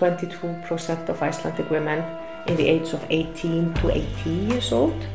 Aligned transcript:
22% 0.00 1.08
of 1.10 1.22
Icelandic 1.22 1.70
women 1.70 2.02
in 2.46 2.56
the 2.56 2.66
age 2.66 2.94
of 2.94 3.04
18 3.10 3.74
to 3.74 3.90
80 3.90 4.30
years 4.30 4.72
old 4.72 5.06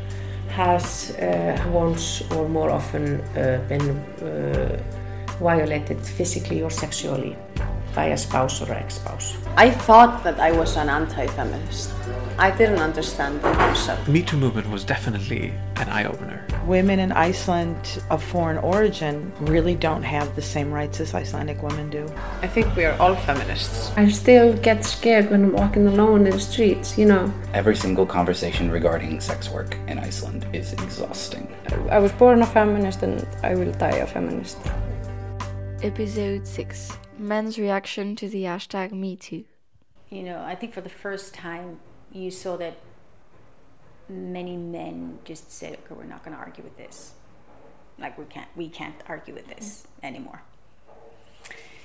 has 0.50 1.12
uh, 1.18 1.58
once 1.74 2.22
or 2.32 2.48
more 2.48 2.70
often 2.70 3.20
uh, 3.22 3.60
been 3.68 3.90
uh, 4.22 4.78
violated 5.40 6.00
physically 6.00 6.62
or 6.62 6.70
sexually 6.70 7.36
by 7.96 8.06
a 8.06 8.18
spouse 8.18 8.62
or 8.62 8.72
ex-spouse. 8.74 9.38
I 9.58 9.72
thought 9.72 10.24
that 10.24 10.40
I 10.40 10.52
was 10.52 10.78
an 10.78 10.90
anti-feminist. 10.90 11.92
I 12.38 12.52
didn't 12.52 12.80
understand 12.80 13.42
the 13.42 13.52
concept. 13.54 14.10
Me 14.10 14.22
Too 14.22 14.36
movement 14.36 14.70
was 14.70 14.84
definitely 14.84 15.54
an 15.78 15.88
eye-opener. 15.88 16.46
Women 16.66 17.00
in 17.00 17.14
Iceland 17.14 18.04
of 18.10 18.22
foreign 18.22 18.58
origin 18.58 19.32
really 19.40 19.74
don't 19.74 20.04
have 20.04 20.36
the 20.36 20.42
same 20.42 20.70
rights 20.70 21.00
as 21.00 21.14
Icelandic 21.14 21.64
women 21.64 21.90
do. 21.90 22.06
I 22.42 22.48
think 22.48 22.76
we 22.76 22.84
are 22.84 23.00
all 23.00 23.16
feminists. 23.16 23.94
I 23.96 24.10
still 24.10 24.52
get 24.58 24.84
scared 24.84 25.32
when 25.32 25.46
I'm 25.46 25.54
walking 25.54 25.88
alone 25.88 26.28
in 26.28 26.32
the 26.32 26.40
streets, 26.42 26.98
you 26.98 27.06
know. 27.06 27.34
Every 27.54 27.78
single 27.78 28.06
conversation 28.06 28.70
regarding 28.70 29.22
sex 29.22 29.50
work 29.50 29.78
in 29.88 29.98
Iceland 29.98 30.46
is 30.52 30.74
exhausting. 30.74 31.48
I 31.90 32.00
was 32.00 32.12
born 32.12 32.42
a 32.42 32.46
feminist 32.46 33.02
and 33.02 33.26
I 33.44 33.56
will 33.56 33.72
die 33.72 33.98
a 33.98 34.08
feminist. 34.08 34.58
Episode 35.82 36.46
6 36.46 36.98
Men's 37.18 37.58
reaction 37.58 38.14
to 38.18 38.28
the 38.28 38.44
hashtag 38.44 38.92
MeToo. 38.92 39.46
You 40.10 40.24
know, 40.24 40.44
I 40.44 40.56
think 40.56 40.74
for 40.74 40.82
the 40.82 40.90
first 40.90 41.34
time 41.34 41.80
you 42.16 42.32
saw 42.32 42.58
that 42.58 42.78
many 44.08 44.56
men 44.58 45.20
just 45.26 45.52
said, 45.52 45.74
"Okay, 45.74 45.96
we're 45.96 46.06
not 46.06 46.24
going 46.24 46.36
to 46.36 46.42
argue 46.42 46.64
with 46.64 46.78
this. 46.78 47.14
Like 48.00 48.18
we 48.18 48.26
can't, 48.26 48.48
we 48.56 48.70
can't 48.70 48.96
argue 49.08 49.34
with 49.34 49.48
this 49.48 49.86
mm-hmm. 49.88 50.06
anymore." 50.06 50.42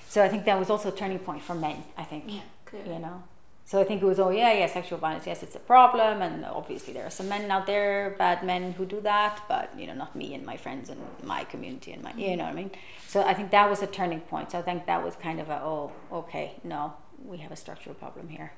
So 0.08 0.24
I 0.24 0.28
think 0.28 0.44
that 0.44 0.58
was 0.58 0.70
also 0.70 0.88
a 0.88 0.92
turning 0.92 1.20
point 1.20 1.42
for 1.42 1.54
men. 1.54 1.84
I 1.96 2.04
think, 2.04 2.24
yeah, 2.26 2.40
you 2.84 2.98
know. 2.98 3.22
So 3.64 3.80
I 3.80 3.84
think 3.84 4.02
it 4.02 4.04
was, 4.04 4.18
oh 4.18 4.30
yeah, 4.30 4.52
yeah, 4.52 4.66
sexual 4.66 4.98
violence, 4.98 5.28
yes, 5.28 5.44
it's 5.44 5.54
a 5.54 5.60
problem, 5.60 6.22
and 6.22 6.44
obviously 6.44 6.92
there 6.92 7.06
are 7.06 7.10
some 7.10 7.28
men 7.28 7.48
out 7.48 7.66
there, 7.66 8.16
bad 8.18 8.42
men 8.42 8.72
who 8.72 8.84
do 8.84 9.00
that, 9.02 9.44
but 9.48 9.70
you 9.78 9.86
know, 9.86 9.94
not 9.94 10.16
me 10.16 10.34
and 10.34 10.44
my 10.44 10.56
friends 10.56 10.90
and 10.90 11.00
my 11.22 11.44
community 11.44 11.92
and 11.92 12.02
my, 12.02 12.12
you 12.14 12.36
know 12.36 12.46
what 12.46 12.52
I 12.52 12.56
mean. 12.56 12.72
So 13.06 13.22
I 13.22 13.32
think 13.32 13.52
that 13.52 13.70
was 13.70 13.80
a 13.80 13.86
turning 13.86 14.22
point. 14.22 14.50
So 14.50 14.58
I 14.58 14.62
think 14.62 14.86
that 14.86 15.04
was 15.04 15.14
kind 15.14 15.38
of 15.38 15.50
a, 15.50 15.62
oh, 15.62 15.92
okay, 16.10 16.54
no, 16.64 16.94
we 17.24 17.38
have 17.38 17.52
a 17.52 17.56
structural 17.56 17.94
problem 17.94 18.28
here 18.28 18.50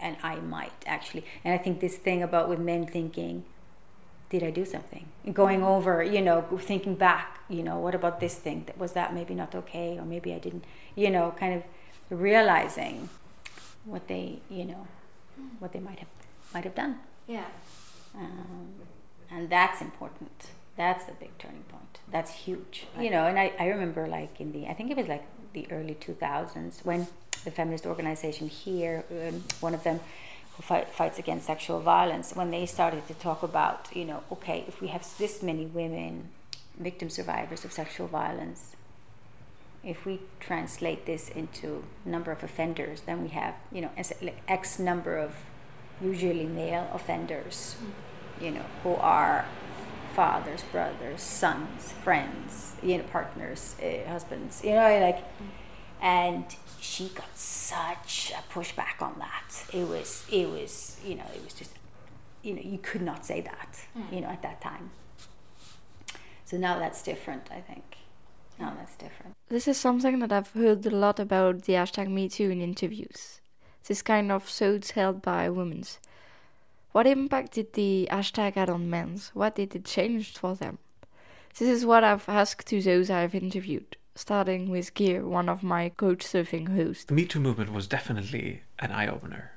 and 0.00 0.16
I 0.22 0.36
might 0.36 0.72
actually. 0.86 1.24
And 1.44 1.54
I 1.54 1.58
think 1.58 1.80
this 1.80 1.96
thing 1.96 2.22
about 2.22 2.48
with 2.48 2.58
men 2.58 2.86
thinking, 2.86 3.44
did 4.30 4.42
I 4.42 4.50
do 4.50 4.64
something? 4.64 5.06
Going 5.32 5.62
over, 5.62 6.02
you 6.02 6.20
know, 6.20 6.42
thinking 6.60 6.94
back, 6.94 7.40
you 7.48 7.62
know, 7.62 7.78
what 7.78 7.94
about 7.94 8.20
this 8.20 8.36
thing? 8.36 8.64
That 8.66 8.78
was 8.78 8.92
that 8.92 9.12
maybe 9.12 9.34
not 9.34 9.54
okay, 9.54 9.98
or 9.98 10.04
maybe 10.04 10.32
I 10.32 10.38
didn't, 10.38 10.64
you 10.94 11.10
know, 11.10 11.34
kind 11.38 11.54
of 11.54 11.62
realizing 12.10 13.08
what 13.84 14.08
they, 14.08 14.40
you 14.48 14.64
know, 14.64 14.86
what 15.58 15.72
they 15.72 15.80
might 15.80 15.98
have 15.98 16.08
might 16.54 16.64
have 16.64 16.74
done. 16.74 16.98
Yeah. 17.26 17.46
Um, 18.16 18.68
and 19.30 19.50
that's 19.50 19.80
important. 19.80 20.50
That's 20.76 21.04
the 21.04 21.12
big 21.12 21.36
turning 21.38 21.64
point. 21.64 22.00
That's 22.10 22.32
huge. 22.32 22.86
You 22.98 23.10
know, 23.10 23.26
and 23.26 23.38
I, 23.38 23.52
I 23.58 23.66
remember 23.66 24.06
like 24.06 24.40
in 24.40 24.52
the 24.52 24.66
I 24.66 24.74
think 24.74 24.90
it 24.90 24.96
was 24.96 25.08
like 25.08 25.24
the 25.52 25.70
early 25.70 25.94
2000s 25.94 26.84
when 26.84 27.08
the 27.44 27.50
feminist 27.50 27.86
organization 27.86 28.48
here, 28.48 29.04
um, 29.10 29.44
one 29.60 29.74
of 29.74 29.82
them 29.84 30.00
who 30.56 30.62
fight, 30.62 30.88
fights 30.88 31.18
against 31.18 31.46
sexual 31.46 31.80
violence, 31.80 32.34
when 32.34 32.50
they 32.50 32.66
started 32.66 33.06
to 33.08 33.14
talk 33.14 33.42
about, 33.42 33.88
you 33.94 34.04
know, 34.04 34.22
okay, 34.30 34.64
if 34.68 34.80
we 34.80 34.88
have 34.88 35.06
this 35.18 35.42
many 35.42 35.66
women, 35.66 36.28
victim 36.78 37.10
survivors 37.10 37.64
of 37.64 37.72
sexual 37.72 38.06
violence, 38.06 38.76
if 39.82 40.04
we 40.04 40.20
translate 40.40 41.06
this 41.06 41.28
into 41.30 41.84
number 42.04 42.30
of 42.30 42.42
offenders, 42.42 43.02
then 43.02 43.22
we 43.22 43.28
have, 43.28 43.54
you 43.72 43.80
know, 43.80 43.90
X 44.46 44.78
number 44.78 45.16
of 45.16 45.34
usually 46.02 46.46
male 46.46 46.88
offenders, 46.92 47.76
you 48.40 48.50
know, 48.50 48.64
who 48.82 48.94
are 48.94 49.46
fathers, 50.14 50.62
brothers, 50.72 51.22
sons, 51.22 51.92
friends, 52.04 52.74
you 52.82 52.98
know, 52.98 53.04
partners, 53.04 53.76
uh, 53.82 54.08
husbands, 54.08 54.62
you 54.64 54.72
know, 54.72 54.98
like, 55.00 55.24
and 56.02 56.44
she 56.80 57.08
got 57.08 57.36
such 57.36 58.32
a 58.36 58.52
pushback 58.52 59.00
on 59.00 59.18
that. 59.18 59.64
It 59.72 59.86
was, 59.88 60.26
it 60.30 60.48
was, 60.48 60.98
you 61.04 61.14
know, 61.14 61.24
it 61.34 61.44
was 61.44 61.54
just, 61.54 61.72
you 62.42 62.54
know, 62.54 62.62
you 62.62 62.78
could 62.78 63.02
not 63.02 63.24
say 63.26 63.40
that, 63.42 63.78
mm. 63.96 64.12
you 64.12 64.20
know, 64.20 64.28
at 64.28 64.42
that 64.42 64.60
time. 64.60 64.90
So 66.44 66.56
now 66.56 66.78
that's 66.78 67.02
different, 67.02 67.48
I 67.50 67.60
think. 67.60 67.98
Now 68.58 68.74
that's 68.76 68.96
different. 68.96 69.34
This 69.48 69.68
is 69.68 69.78
something 69.78 70.18
that 70.18 70.32
I've 70.32 70.50
heard 70.50 70.84
a 70.86 70.90
lot 70.90 71.20
about 71.20 71.62
the 71.62 71.74
hashtag 71.74 72.08
MeToo 72.08 72.50
in 72.50 72.60
interviews. 72.60 73.40
This 73.86 74.02
kind 74.02 74.30
of 74.30 74.44
thoughts 74.44 74.92
held 74.92 75.22
by 75.22 75.48
women. 75.48 75.84
What 76.92 77.06
impact 77.06 77.52
did 77.52 77.72
the 77.74 78.08
hashtag 78.10 78.54
had 78.54 78.68
on 78.68 78.90
men? 78.90 79.20
What 79.32 79.54
did 79.54 79.74
it 79.74 79.84
change 79.84 80.36
for 80.36 80.54
them? 80.54 80.78
This 81.58 81.68
is 81.68 81.86
what 81.86 82.04
I've 82.04 82.28
asked 82.28 82.66
to 82.68 82.82
those 82.82 83.10
I've 83.10 83.34
interviewed 83.34 83.96
starting 84.14 84.68
with 84.68 84.94
Gear, 84.94 85.26
one 85.26 85.48
of 85.48 85.62
my 85.62 85.90
couch 85.90 86.18
surfing 86.18 86.68
hosts. 86.74 87.04
The 87.04 87.14
Me 87.14 87.24
Too 87.24 87.40
movement 87.40 87.72
was 87.72 87.86
definitely 87.86 88.62
an 88.78 88.92
eye 88.92 89.06
opener. 89.06 89.52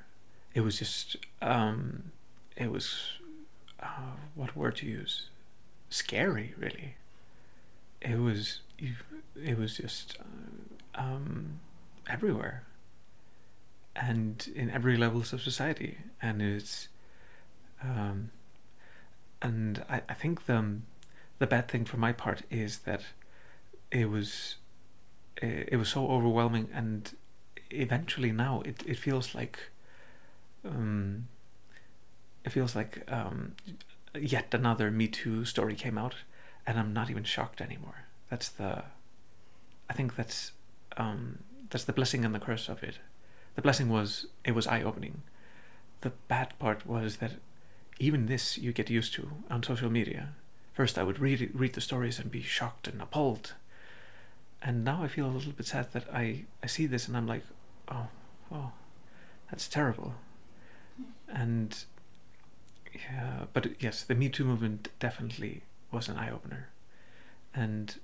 It 0.54 0.60
was 0.60 0.78
just, 0.78 1.16
um, 1.42 2.12
it 2.56 2.70
was, 2.70 3.18
uh, 3.80 4.16
what 4.34 4.56
word 4.56 4.76
to 4.76 4.86
use? 4.86 5.28
Scary, 5.90 6.54
really. 6.56 6.96
It 8.00 8.18
was, 8.18 8.60
it 9.36 9.58
was 9.58 9.76
just 9.76 10.18
uh, 10.20 11.00
um, 11.00 11.60
everywhere, 12.08 12.64
and 13.96 14.48
in 14.54 14.70
every 14.70 14.96
levels 14.96 15.32
of 15.32 15.42
society, 15.42 15.98
and 16.20 16.42
it's, 16.42 16.88
um, 17.82 18.30
and 19.42 19.84
I, 19.88 20.02
I 20.08 20.14
think 20.14 20.46
the 20.46 20.80
the 21.38 21.46
bad 21.46 21.68
thing 21.68 21.84
for 21.84 21.96
my 21.96 22.12
part 22.12 22.42
is 22.50 22.80
that 22.80 23.02
it 23.94 24.10
was 24.10 24.56
it 25.40 25.76
was 25.76 25.88
so 25.88 26.08
overwhelming 26.08 26.68
and 26.74 27.14
eventually 27.70 28.32
now 28.32 28.62
it, 28.64 28.82
it 28.86 28.98
feels 28.98 29.34
like 29.34 29.58
um, 30.64 31.28
it 32.44 32.50
feels 32.50 32.74
like 32.74 33.02
um, 33.10 33.54
yet 34.18 34.52
another 34.52 34.90
Me 34.90 35.06
Too 35.06 35.44
story 35.44 35.74
came 35.74 35.98
out 35.98 36.14
and 36.66 36.78
I'm 36.78 36.92
not 36.92 37.10
even 37.10 37.24
shocked 37.24 37.60
anymore. 37.60 38.04
That's 38.30 38.48
the 38.48 38.84
I 39.88 39.92
think 39.92 40.16
that's 40.16 40.52
um, 40.96 41.40
that's 41.70 41.84
the 41.84 41.92
blessing 41.92 42.24
and 42.24 42.34
the 42.34 42.40
curse 42.40 42.68
of 42.68 42.82
it. 42.82 42.98
The 43.54 43.62
blessing 43.62 43.88
was 43.88 44.26
it 44.44 44.54
was 44.54 44.66
eye 44.66 44.82
opening. 44.82 45.22
The 46.00 46.12
bad 46.28 46.58
part 46.58 46.86
was 46.86 47.18
that 47.18 47.32
even 47.98 48.26
this 48.26 48.58
you 48.58 48.72
get 48.72 48.90
used 48.90 49.14
to 49.14 49.30
on 49.50 49.62
social 49.62 49.90
media. 49.90 50.30
First 50.72 50.98
I 50.98 51.04
would 51.04 51.20
read 51.20 51.50
read 51.54 51.74
the 51.74 51.80
stories 51.80 52.18
and 52.18 52.30
be 52.30 52.42
shocked 52.42 52.88
and 52.88 53.00
appalled 53.00 53.54
and 54.64 54.82
now 54.82 55.02
I 55.02 55.08
feel 55.08 55.26
a 55.26 55.28
little 55.28 55.52
bit 55.52 55.66
sad 55.66 55.92
that 55.92 56.06
I, 56.12 56.46
I 56.62 56.66
see 56.66 56.86
this 56.86 57.06
and 57.06 57.14
I'm 57.14 57.26
like, 57.26 57.42
oh, 57.88 58.06
oh, 58.50 58.72
that's 59.50 59.68
terrible. 59.68 60.14
And 61.28 61.76
yeah, 62.94 63.44
but 63.52 63.82
yes, 63.82 64.02
the 64.02 64.14
Me 64.14 64.30
Too 64.30 64.44
movement 64.44 64.88
definitely 64.98 65.64
was 65.92 66.08
an 66.08 66.16
eye 66.16 66.30
opener. 66.30 66.70
And 67.54 67.94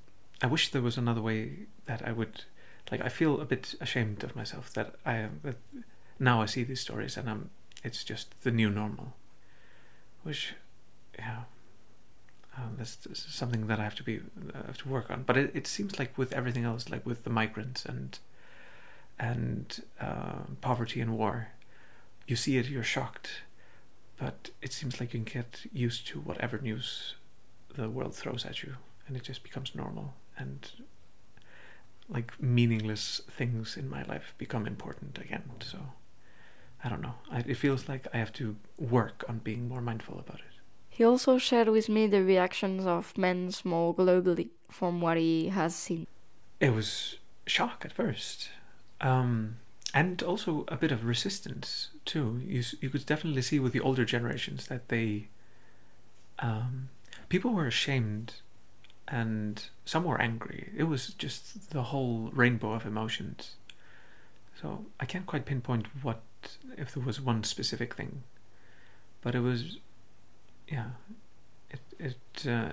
I 0.43 0.49
wish 0.49 0.71
there 0.71 0.83
was 0.83 0.99
another 0.99 1.23
way 1.23 1.67
that 1.87 2.07
I 2.07 2.13
would, 2.13 2.45
like, 2.91 3.01
I 3.01 3.09
feel 3.09 3.41
a 3.41 3.47
bit 3.47 3.75
ashamed 3.81 4.23
of 4.23 4.37
myself 4.37 4.71
that 4.75 4.97
I 5.07 5.29
that 5.43 5.57
now 6.19 6.43
I 6.43 6.47
see 6.47 6.63
these 6.63 6.81
stories 6.81 7.17
and 7.17 7.31
I'm, 7.31 7.51
it's 7.83 8.05
just 8.05 8.39
the 8.43 8.51
new 8.51 8.69
normal. 8.69 9.15
Which, 10.25 10.53
yeah, 11.19 11.45
um, 12.61 12.75
that's, 12.77 12.99
something 13.15 13.67
that 13.67 13.79
I 13.81 13.85
have 13.85 13.95
to 13.97 14.03
be 14.03 14.19
uh, 14.19 14.67
have 14.67 14.79
to 14.79 14.89
work 14.89 15.11
on. 15.11 15.23
But 15.23 15.37
it, 15.37 15.51
it 15.55 15.67
seems 15.67 15.99
like 15.99 16.17
with 16.19 16.33
everything 16.33 16.65
else, 16.65 16.89
like 16.91 17.07
with 17.07 17.25
the 17.25 17.31
migrants 17.31 17.85
and 17.85 18.19
and 19.19 19.85
uh, 20.01 20.45
poverty 20.61 21.01
and 21.01 21.17
war, 21.17 21.49
you 22.27 22.37
see 22.37 22.57
it, 22.57 22.69
you're 22.69 22.83
shocked, 22.83 23.43
but 24.19 24.51
it 24.63 24.73
seems 24.73 24.99
like 24.99 25.13
you 25.13 25.23
can 25.23 25.33
get 25.33 25.67
used 25.73 26.07
to 26.09 26.21
whatever 26.21 26.59
news 26.59 27.15
the 27.77 27.89
world 27.89 28.15
throws 28.15 28.45
at 28.47 28.63
you, 28.63 28.77
and 29.07 29.17
it 29.17 29.23
just 29.23 29.43
becomes 29.43 29.75
normal 29.75 30.15
and 30.39 30.71
like 32.09 32.33
meaningless 32.41 33.21
things 33.31 33.77
in 33.77 33.89
my 33.89 34.03
life 34.05 34.35
become 34.39 34.67
important 34.67 35.19
again. 35.19 35.45
So 35.61 35.79
I 36.83 36.89
don't 36.89 37.03
know. 37.03 37.15
I, 37.31 37.41
it 37.41 37.57
feels 37.57 37.89
like 37.89 38.07
I 38.13 38.17
have 38.19 38.33
to 38.35 38.57
work 38.79 39.25
on 39.29 39.39
being 39.39 39.69
more 39.69 39.81
mindful 39.81 40.19
about 40.19 40.41
it. 40.41 40.60
He 40.91 41.05
also 41.05 41.39
shared 41.39 41.69
with 41.69 41.89
me 41.89 42.07
the 42.07 42.23
reactions 42.23 42.85
of 42.85 43.17
men 43.17 43.51
more 43.65 43.95
globally 43.95 44.51
from 44.71 45.01
what 45.01 45.17
he 45.17 45.49
has 45.49 45.75
seen. 45.75 46.07
It 46.61 46.75
was 46.75 47.17
shock 47.47 47.83
at 47.85 47.93
first, 47.93 48.51
um, 49.01 49.57
and 49.95 50.23
also 50.23 50.65
a 50.69 50.77
bit 50.77 50.93
of 50.93 51.05
resistance 51.05 51.89
too. 52.05 52.41
You 52.45 52.63
you 52.81 52.91
could 52.91 53.07
definitely 53.07 53.43
see 53.43 53.59
with 53.59 53.73
the 53.73 53.81
older 53.81 54.05
generations 54.05 54.67
that 54.67 54.89
they 54.89 55.29
um, 56.41 56.89
people 57.29 57.53
were 57.53 57.67
ashamed 57.67 58.35
and 59.09 59.65
some 59.85 60.05
were 60.05 60.21
angry. 60.21 60.71
It 60.77 60.85
was 60.85 61.09
just 61.15 61.71
the 61.71 61.85
whole 61.85 62.31
rainbow 62.33 62.73
of 62.73 62.87
emotions. 62.87 63.57
So 64.61 64.87
I 64.99 65.07
can't 65.07 65.27
quite 65.27 65.47
pinpoint 65.47 65.87
what 66.03 66.21
if 66.77 66.95
there 66.95 67.03
was 67.03 67.21
one 67.21 67.45
specific 67.45 67.95
thing, 67.95 68.23
but 69.23 69.35
it 69.35 69.41
was, 69.41 69.79
yeah, 70.71 70.91
it 71.71 71.81
it 71.99 72.47
uh, 72.47 72.71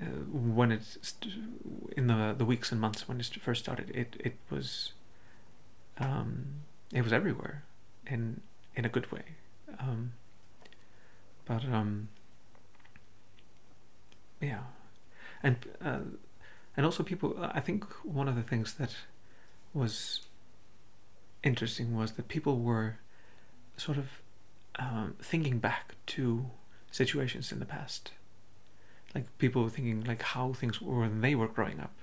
uh, 0.00 0.04
when 0.30 0.70
it 0.70 0.82
st- 1.00 1.34
in 1.96 2.06
the 2.06 2.34
the 2.36 2.44
weeks 2.44 2.70
and 2.70 2.80
months 2.80 3.08
when 3.08 3.18
it 3.18 3.24
st- 3.24 3.42
first 3.42 3.62
started, 3.62 3.90
it 3.94 4.16
it 4.20 4.36
was 4.50 4.92
um, 5.98 6.60
it 6.92 7.02
was 7.02 7.12
everywhere, 7.12 7.64
in 8.06 8.40
in 8.76 8.84
a 8.84 8.88
good 8.88 9.10
way, 9.10 9.22
um, 9.80 10.12
but 11.46 11.64
um, 11.64 12.08
yeah, 14.40 14.60
and 15.42 15.56
uh, 15.84 16.00
and 16.76 16.86
also 16.86 17.02
people. 17.02 17.36
I 17.40 17.60
think 17.60 17.84
one 18.04 18.28
of 18.28 18.36
the 18.36 18.42
things 18.42 18.74
that 18.74 18.94
was 19.74 20.20
interesting 21.42 21.96
was 21.96 22.12
that 22.12 22.28
people 22.28 22.58
were 22.60 22.98
sort 23.76 23.96
of 23.96 24.06
um, 24.78 25.14
thinking 25.20 25.58
back 25.58 25.96
to 26.06 26.50
situations 26.90 27.52
in 27.52 27.58
the 27.58 27.64
past. 27.64 28.12
Like 29.14 29.26
people 29.38 29.62
were 29.64 29.70
thinking 29.70 30.04
like 30.04 30.22
how 30.22 30.52
things 30.52 30.80
were 30.80 31.00
when 31.00 31.20
they 31.20 31.34
were 31.34 31.48
growing 31.48 31.80
up, 31.80 31.94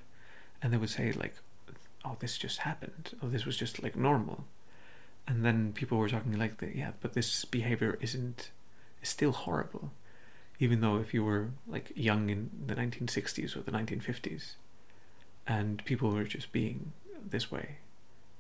and 0.62 0.74
they 0.74 0.78
would 0.78 0.90
say 0.90 1.12
like, 1.12 1.36
"Oh, 2.04 2.18
this 2.20 2.38
just 2.38 2.60
happened. 2.60 3.14
Oh, 3.22 3.30
this 3.30 3.46
was 3.46 3.58
just 3.58 3.82
like 3.84 3.96
normal," 3.96 4.46
and 5.28 5.46
then 5.46 5.74
people 5.74 5.98
were 5.98 6.10
talking 6.10 6.38
like, 6.38 6.56
"Yeah, 6.74 6.92
but 7.02 7.14
this 7.14 7.46
behavior 7.46 7.98
isn't 8.02 8.52
is 9.02 9.10
still 9.10 9.32
horrible." 9.32 9.92
Even 10.60 10.80
though 10.80 10.98
if 10.98 11.14
you 11.14 11.24
were 11.24 11.52
like 11.68 11.92
young 11.96 12.30
in 12.30 12.50
the 12.66 12.76
1960s 12.76 13.56
or 13.56 13.62
the 13.62 13.72
1950s, 13.72 14.56
and 15.46 15.84
people 15.86 16.12
were 16.12 16.24
just 16.24 16.52
being 16.52 16.94
this 17.24 17.52
way, 17.52 17.78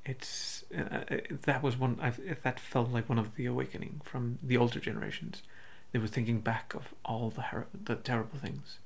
it's 0.05 0.63
uh, 0.77 1.17
that 1.43 1.63
was 1.63 1.77
one 1.77 1.97
I've, 2.01 2.19
that 2.43 2.59
felt 2.59 2.91
like 2.91 3.09
one 3.09 3.19
of 3.19 3.35
the 3.35 3.45
awakening 3.45 4.01
from 4.03 4.37
the 4.43 4.57
older 4.57 4.79
generations. 4.79 5.41
They 5.91 5.99
were 5.99 6.07
thinking 6.07 6.41
back 6.41 6.73
of 6.73 6.93
all 7.03 7.29
the 7.29 7.41
her- 7.41 7.67
the 7.73 7.95
terrible 7.95 8.37
things. 8.37 8.77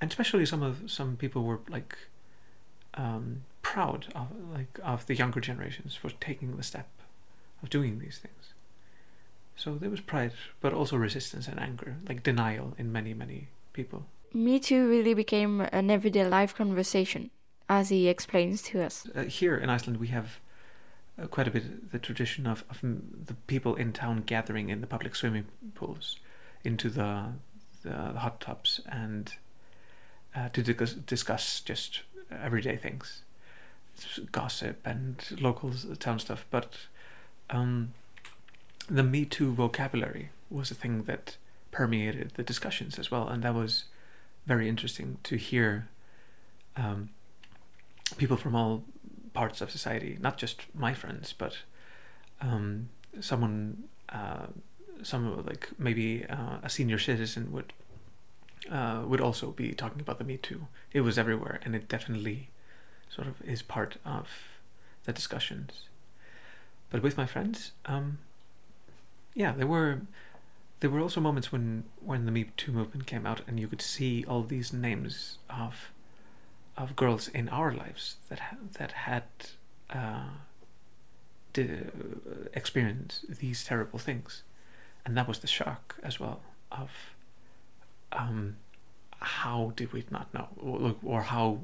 And 0.00 0.10
especially 0.10 0.46
some 0.46 0.62
of 0.62 0.90
some 0.90 1.16
people 1.16 1.42
were 1.44 1.60
like 1.68 1.96
um, 2.94 3.42
proud 3.62 4.06
of 4.14 4.28
like 4.52 4.78
of 4.82 5.06
the 5.06 5.14
younger 5.14 5.40
generations 5.40 5.94
for 5.94 6.10
taking 6.10 6.56
the 6.56 6.62
step 6.62 6.88
of 7.62 7.70
doing 7.70 7.98
these 7.98 8.18
things. 8.18 8.54
So 9.56 9.74
there 9.74 9.90
was 9.90 10.00
pride 10.00 10.32
but 10.60 10.72
also 10.72 10.96
resistance 10.96 11.48
and 11.48 11.60
anger 11.60 11.96
like 12.08 12.22
denial 12.22 12.74
in 12.78 12.92
many 12.92 13.12
many 13.12 13.48
people. 13.72 14.06
Me 14.32 14.60
Too 14.60 14.88
really 14.88 15.14
became 15.14 15.62
an 15.72 15.90
everyday 15.90 16.26
life 16.26 16.54
conversation, 16.54 17.30
as 17.68 17.88
he 17.88 18.08
explains 18.08 18.62
to 18.62 18.82
us. 18.82 19.06
uh, 19.14 19.24
here 19.24 19.56
in 19.56 19.70
Iceland 19.70 19.98
we 19.98 20.08
have 20.08 20.40
uh, 21.20 21.26
quite 21.26 21.48
a 21.48 21.50
bit 21.50 21.90
the 21.92 21.98
tradition 21.98 22.46
of, 22.46 22.64
of 22.70 22.80
the 22.80 23.34
people 23.46 23.74
in 23.74 23.92
town 23.92 24.22
gathering 24.24 24.70
in 24.70 24.80
the 24.80 24.86
public 24.86 25.14
swimming 25.14 25.46
pools 25.74 26.16
into 26.64 26.88
the 26.88 27.32
the, 27.82 27.90
the 28.12 28.18
hot 28.20 28.40
tubs 28.40 28.80
and 28.90 29.34
uh, 30.34 30.48
to 30.50 30.62
discuss, 30.62 30.92
discuss 30.94 31.60
just 31.60 32.02
everyday 32.30 32.76
things. 32.76 33.22
Gossip 34.30 34.86
and 34.86 35.24
local 35.40 35.72
town 35.98 36.18
stuff. 36.18 36.46
But 36.50 36.76
um, 37.50 37.94
the 38.88 39.02
me 39.02 39.24
too 39.24 39.52
vocabulary 39.52 40.30
was 40.50 40.70
a 40.70 40.74
thing 40.74 41.02
that 41.04 41.36
permeated 41.72 42.32
the 42.36 42.42
discussions 42.42 42.98
as 42.98 43.10
well. 43.10 43.26
And 43.28 43.42
that 43.42 43.54
was 43.54 43.84
very 44.46 44.68
interesting 44.68 45.18
to 45.24 45.36
hear 45.36 45.88
um, 46.76 47.10
people 48.16 48.36
from 48.36 48.54
all 48.54 48.84
parts 49.34 49.60
of 49.60 49.70
society, 49.70 50.16
not 50.20 50.38
just 50.38 50.62
my 50.74 50.94
friends, 50.94 51.34
but 51.36 51.58
um, 52.40 52.88
someone, 53.20 53.84
uh, 54.08 54.46
some 55.02 55.44
like 55.44 55.68
maybe 55.78 56.24
uh, 56.26 56.58
a 56.62 56.68
senior 56.68 56.98
citizen 56.98 57.52
would 57.52 57.72
uh, 58.70 59.02
would 59.06 59.20
also 59.20 59.52
be 59.52 59.72
talking 59.72 60.00
about 60.00 60.18
the 60.18 60.24
Me 60.24 60.36
Too. 60.36 60.66
It 60.92 61.02
was 61.02 61.18
everywhere, 61.18 61.60
and 61.64 61.74
it 61.74 61.88
definitely 61.88 62.50
sort 63.08 63.26
of 63.28 63.40
is 63.42 63.62
part 63.62 63.96
of 64.04 64.28
the 65.04 65.12
discussions. 65.12 65.84
But 66.90 67.02
with 67.02 67.16
my 67.16 67.26
friends, 67.26 67.72
um, 67.86 68.18
yeah, 69.34 69.52
there 69.52 69.66
were 69.66 70.00
there 70.80 70.90
were 70.90 71.00
also 71.00 71.20
moments 71.20 71.52
when 71.52 71.84
when 72.00 72.26
the 72.26 72.32
Me 72.32 72.50
Too 72.56 72.72
movement 72.72 73.06
came 73.06 73.26
out, 73.26 73.40
and 73.46 73.58
you 73.58 73.68
could 73.68 73.82
see 73.82 74.24
all 74.26 74.42
these 74.42 74.72
names 74.72 75.38
of 75.48 75.90
of 76.78 76.94
girls 76.96 77.28
in 77.28 77.48
our 77.48 77.72
lives 77.72 78.16
that 78.28 78.38
ha- 78.38 78.56
that 78.78 78.92
had 78.92 79.24
uh, 79.90 80.30
di- 81.52 81.82
experienced 82.54 83.38
these 83.40 83.64
terrible 83.64 83.98
things, 83.98 84.42
and 85.04 85.16
that 85.16 85.28
was 85.28 85.40
the 85.40 85.46
shock 85.46 85.96
as 86.02 86.20
well 86.20 86.40
of 86.70 86.90
um, 88.12 88.56
how 89.20 89.72
did 89.76 89.92
we 89.92 90.04
not 90.10 90.32
know, 90.32 90.48
or, 90.56 90.94
or 91.02 91.22
how 91.22 91.58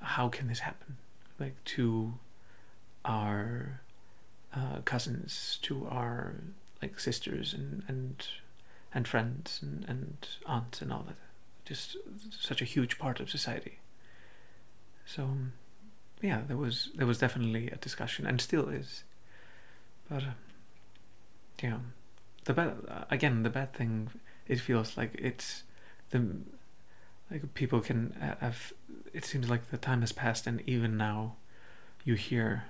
how 0.00 0.28
can 0.28 0.46
this 0.48 0.60
happen, 0.60 0.96
like 1.40 1.56
to 1.64 2.14
our 3.04 3.80
uh, 4.54 4.78
cousins, 4.84 5.58
to 5.62 5.86
our 5.90 6.34
like 6.80 7.00
sisters 7.00 7.52
and 7.52 7.82
and 7.88 8.28
and 8.94 9.08
friends 9.08 9.58
and, 9.60 9.84
and 9.88 10.28
aunts 10.46 10.80
and 10.80 10.92
all 10.92 11.04
that, 11.08 11.16
just 11.64 11.96
such 12.30 12.62
a 12.62 12.64
huge 12.64 12.96
part 12.96 13.18
of 13.18 13.28
society. 13.28 13.78
So, 15.06 15.24
um, 15.24 15.52
yeah, 16.20 16.42
there 16.46 16.56
was 16.56 16.90
there 16.94 17.06
was 17.06 17.18
definitely 17.18 17.70
a 17.70 17.76
discussion, 17.76 18.26
and 18.26 18.40
still 18.40 18.68
is. 18.68 19.04
But 20.10 20.22
uh, 20.22 20.36
yeah, 21.62 21.78
the 22.44 22.52
bad 22.54 22.76
again 23.10 23.42
the 23.42 23.50
bad 23.50 23.72
thing. 23.72 24.10
It 24.46 24.60
feels 24.60 24.96
like 24.96 25.14
it's 25.18 25.62
the 26.10 26.36
like 27.30 27.54
people 27.54 27.80
can 27.80 28.14
uh, 28.20 28.34
have. 28.40 28.72
It 29.12 29.24
seems 29.24 29.48
like 29.48 29.70
the 29.70 29.78
time 29.78 30.00
has 30.00 30.12
passed, 30.12 30.46
and 30.46 30.62
even 30.66 30.96
now, 30.96 31.36
you 32.04 32.14
hear 32.14 32.64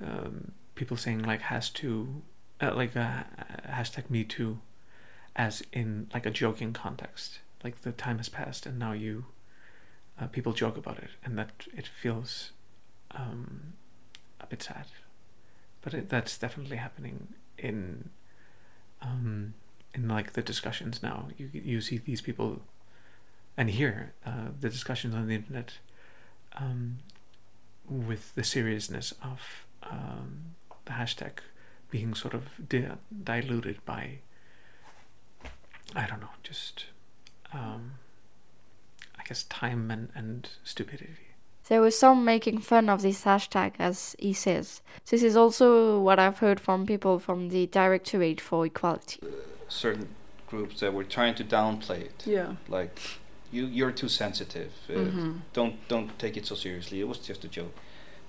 um, 0.00 0.52
people 0.74 0.96
saying 0.96 1.22
like 1.22 1.42
has 1.42 1.70
to 1.70 2.22
uh, 2.60 2.74
like 2.74 2.96
a 2.96 3.26
hashtag 3.68 4.10
Me 4.10 4.24
Too, 4.24 4.60
as 5.36 5.62
in 5.72 6.08
like 6.14 6.26
a 6.26 6.30
joking 6.30 6.72
context. 6.72 7.40
Like 7.62 7.82
the 7.82 7.92
time 7.92 8.18
has 8.18 8.28
passed, 8.28 8.66
and 8.66 8.78
now 8.78 8.92
you 8.92 9.26
uh, 10.22 10.26
people 10.28 10.52
joke 10.52 10.76
about 10.76 10.98
it, 10.98 11.10
and 11.24 11.36
that 11.38 11.66
it 11.76 11.86
feels 11.86 12.52
um, 13.10 13.74
a 14.40 14.46
bit 14.46 14.62
sad. 14.62 14.86
But 15.80 15.94
it, 15.94 16.08
that's 16.08 16.38
definitely 16.38 16.76
happening 16.76 17.28
in 17.58 18.10
um, 19.00 19.54
in 19.94 20.08
like 20.08 20.34
the 20.34 20.42
discussions 20.42 21.02
now. 21.02 21.28
You 21.36 21.50
you 21.52 21.80
see 21.80 21.98
these 21.98 22.20
people, 22.20 22.62
and 23.56 23.70
hear 23.70 24.12
uh, 24.24 24.50
the 24.60 24.68
discussions 24.68 25.14
on 25.14 25.26
the 25.26 25.34
internet 25.34 25.78
um, 26.54 26.98
with 27.88 28.34
the 28.34 28.44
seriousness 28.44 29.12
of 29.22 29.66
um, 29.82 30.54
the 30.84 30.92
hashtag 30.92 31.40
being 31.90 32.14
sort 32.14 32.34
of 32.34 32.44
di- 32.68 32.88
diluted 33.24 33.84
by 33.84 34.18
I 35.94 36.06
don't 36.06 36.20
know, 36.20 36.30
just. 36.42 36.86
I 39.22 39.28
guess 39.28 39.44
time 39.44 39.90
and, 39.90 40.08
and 40.14 40.48
stupidity. 40.64 41.16
There 41.68 41.80
was 41.80 41.96
some 41.98 42.24
making 42.24 42.58
fun 42.58 42.88
of 42.88 43.02
this 43.02 43.24
hashtag, 43.24 43.74
as 43.78 44.16
he 44.18 44.32
says. 44.32 44.82
This 45.08 45.22
is 45.22 45.36
also 45.36 46.00
what 46.00 46.18
I've 46.18 46.38
heard 46.38 46.58
from 46.58 46.86
people 46.86 47.18
from 47.20 47.50
the 47.50 47.66
Directorate 47.66 48.40
for 48.40 48.66
Equality. 48.66 49.20
certain 49.68 50.08
groups 50.48 50.80
that 50.80 50.92
were 50.92 51.04
trying 51.04 51.34
to 51.36 51.44
downplay 51.44 52.00
it. 52.02 52.24
Yeah. 52.26 52.56
Like, 52.68 52.98
you 53.50 53.64
you're 53.66 53.92
too 53.92 54.08
sensitive. 54.08 54.72
Uh, 54.88 54.92
Mhm. 54.94 55.40
Don't 55.54 55.76
don't 55.88 56.18
take 56.18 56.36
it 56.36 56.46
so 56.46 56.54
seriously. 56.56 57.00
It 57.00 57.08
was 57.08 57.18
just 57.18 57.44
a 57.44 57.48
joke. 57.48 57.74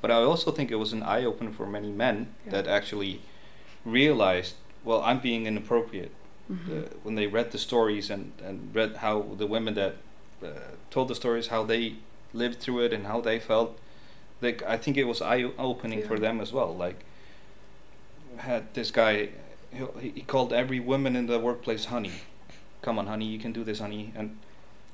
But 0.02 0.12
I 0.12 0.16
also 0.32 0.52
think 0.52 0.72
it 0.72 0.76
was 0.76 0.94
an 0.94 1.04
eye 1.04 1.26
opener 1.26 1.52
for 1.52 1.66
many 1.66 1.92
men 1.92 2.28
that 2.50 2.68
actually 2.68 3.22
realized, 3.86 4.56
well, 4.84 5.02
I'm 5.02 5.20
being 5.20 5.46
inappropriate. 5.48 6.12
Mhm. 6.50 6.70
Uh, 6.72 6.90
when 7.04 7.16
they 7.16 7.28
read 7.28 7.52
the 7.52 7.58
stories 7.58 8.10
and 8.10 8.32
and 8.48 8.76
read 8.76 8.98
how 8.98 9.16
the 9.38 9.48
women 9.48 9.74
that 9.76 9.94
uh, 10.46 10.50
told 10.90 11.08
the 11.08 11.16
stories 11.16 11.48
how 11.48 11.64
they 11.64 11.96
lived 12.34 12.60
through 12.60 12.80
it 12.86 12.94
and 12.94 13.06
how 13.08 13.22
they 13.22 13.40
felt, 13.40 13.78
like 14.42 14.64
I 14.64 14.78
think 14.78 14.98
it 14.98 15.06
was 15.06 15.22
eye 15.22 15.44
opening 15.58 16.02
for 16.02 16.20
them 16.20 16.40
as 16.42 16.52
well. 16.54 16.76
Like 16.76 17.00
had 18.38 18.74
this 18.74 18.92
guy, 18.92 19.30
he, 20.00 20.10
he 20.10 20.22
called 20.22 20.52
every 20.54 20.80
woman 20.80 21.16
in 21.16 21.28
the 21.28 21.40
workplace 21.40 21.86
honey. 21.86 22.12
Come 22.82 23.00
on, 23.00 23.08
honey, 23.08 23.26
you 23.26 23.40
can 23.40 23.52
do 23.54 23.64
this, 23.64 23.80
honey. 23.80 24.12
And 24.16 24.38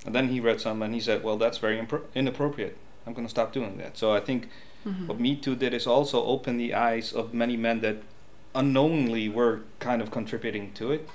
and 0.05 0.15
then 0.15 0.29
he 0.29 0.39
read 0.39 0.61
some 0.61 0.81
and 0.81 0.93
he 0.93 1.01
said, 1.01 1.23
well, 1.23 1.37
that's 1.37 1.57
very 1.57 1.77
impro- 1.77 2.03
inappropriate. 2.15 2.77
I'm 3.05 3.13
gonna 3.13 3.29
stop 3.29 3.51
doing 3.51 3.77
that. 3.77 3.97
So 3.97 4.13
I 4.13 4.19
think 4.21 4.47
Mhm. 4.85 5.07
what 5.07 5.19
Me 5.19 5.35
Too 5.35 5.55
did 5.57 5.73
is 5.73 5.85
also 5.87 6.23
open 6.23 6.57
the 6.57 6.73
eyes 6.73 7.11
of 7.11 7.33
many 7.33 7.57
men 7.57 7.81
that 7.81 7.97
unknowingly 8.55 9.27
were 9.27 9.59
kind 9.79 10.01
of 10.01 10.09
contributing 10.09 10.71
to 10.75 10.91
it. 10.93 11.09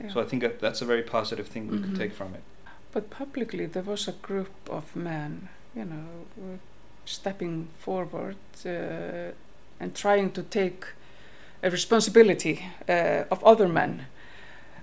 Yeah. 0.00 0.10
So 0.12 0.20
I 0.20 0.24
think 0.24 0.42
that 0.42 0.60
that's 0.60 0.80
a 0.80 0.86
very 0.86 1.02
positive 1.02 1.46
thing 1.48 1.68
we 1.68 1.76
Mhm. 1.76 1.82
could 1.84 1.96
take 1.96 2.12
from 2.14 2.34
it. 2.34 2.42
But 2.92 3.10
publicly, 3.10 3.66
there 3.66 3.82
was 3.82 4.08
a 4.08 4.12
group 4.12 4.50
of 4.68 4.94
men, 4.94 5.48
you 5.74 5.84
know, 5.84 6.58
stepping 7.04 7.68
forward 7.78 8.36
uh, 8.66 9.32
and 9.80 9.94
trying 9.94 10.30
to 10.32 10.42
take 10.42 10.84
a 11.62 11.70
responsibility 11.70 12.64
uh, 12.88 13.24
of 13.30 13.42
other 13.44 13.68
men. 13.68 14.06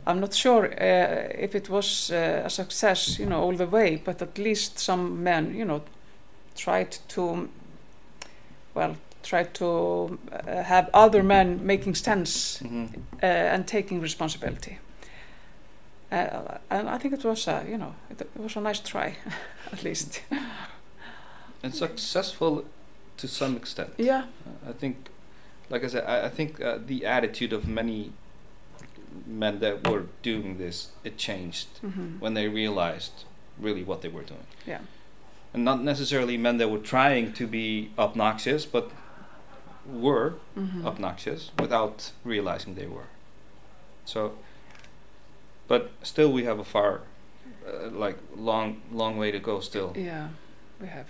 I'm 0.08 0.20
not 0.20 0.34
sure 0.34 0.66
uh, 0.66 1.44
if 1.44 1.54
it 1.54 1.70
was 1.70 2.10
uh, 2.12 2.42
a 2.46 2.50
success, 2.50 3.20
you 3.20 3.26
know, 3.28 3.42
all 3.44 3.56
the 3.56 3.68
way, 3.68 4.02
but 4.04 4.22
at 4.22 4.38
least 4.38 4.80
some 4.80 5.24
men, 5.24 5.54
you 5.56 5.66
know, 5.66 5.82
tried 6.56 6.98
to, 7.10 7.48
well, 8.74 8.96
tried 9.22 9.54
to 9.54 10.18
uh, 10.32 10.64
have 10.64 10.90
other 10.94 11.22
men 11.22 11.60
making 11.66 11.96
sense 11.96 12.60
Mhm. 12.64 12.88
uh, 13.22 13.26
and 13.26 13.68
taking 13.68 14.02
responsibility. 14.02 14.80
Uh, 16.12 16.58
and 16.72 16.90
I 16.90 16.98
think 16.98 17.14
it 17.14 17.24
was, 17.24 17.48
a, 17.48 17.66
you 17.70 17.78
know, 17.78 17.94
it, 18.10 18.22
it 18.22 18.30
was 18.40 18.56
a 18.56 18.62
nice 18.62 18.80
try, 18.80 19.16
at 19.72 19.84
least. 19.84 20.22
And 21.62 21.74
successful 21.76 22.66
to 23.18 23.28
some 23.28 23.56
extent. 23.56 23.92
Yeah. 23.98 24.24
I 24.68 24.72
think, 24.72 25.10
like 25.70 25.84
I 25.84 25.88
said, 25.88 26.06
I, 26.06 26.26
I 26.26 26.30
think 26.30 26.60
uh, 26.62 26.80
the 26.84 27.06
attitude 27.06 27.54
of 27.54 27.68
many 27.68 28.12
men 29.28 29.60
that 29.60 29.88
were 29.88 30.06
doing 30.24 30.58
this 30.58 30.90
it 31.04 31.18
changed 31.18 31.68
Mhm. 31.84 32.20
when 32.20 32.34
they 32.34 32.48
realized 32.48 33.26
really 33.60 33.84
what 33.84 34.02
they 34.02 34.08
were 34.10 34.24
doing. 34.24 34.46
Yeah. 34.66 34.80
And 35.54 35.66
not 35.66 35.84
necessarily 35.84 36.38
men 36.38 36.58
that 36.58 36.70
were 36.70 36.78
trying 36.80 37.34
to 37.34 37.46
be 37.48 37.92
obnoxious, 37.98 38.66
but 38.66 38.92
were 39.86 40.36
Mhm. 40.58 40.86
obnoxious 40.86 41.52
without 41.60 42.12
realizing 42.24 42.76
they 42.76 42.86
were. 42.88 43.08
So, 44.06 44.34
but 45.70 45.90
still, 46.04 46.32
we 46.34 46.44
have 46.44 46.60
a 46.60 46.64
far, 46.66 47.02
uh, 47.66 47.90
like 48.06 48.18
long, 48.36 48.82
long 48.92 49.18
way 49.18 49.32
to 49.32 49.40
go 49.40 49.62
still. 49.62 49.94
Yeah, 49.96 50.28
we 50.82 50.88
have. 50.88 51.06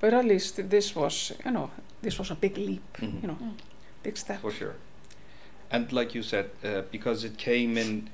But 0.00 0.12
at 0.14 0.24
least 0.24 0.70
this 0.70 0.94
was, 0.94 1.32
you 1.44 1.50
know, 1.50 1.70
this 2.02 2.18
was 2.18 2.30
a 2.30 2.34
big 2.34 2.56
leap, 2.58 2.82
Mhm. 3.00 3.22
you 3.22 3.28
know, 3.28 3.38
big 4.02 4.16
step. 4.16 4.40
For 4.40 4.52
sure. 4.52 4.74
And 5.70 5.92
like 5.92 6.14
you 6.14 6.22
said, 6.22 6.50
uh, 6.62 6.82
because 6.92 7.24
it 7.26 7.36
came 7.38 7.80
in 7.80 8.10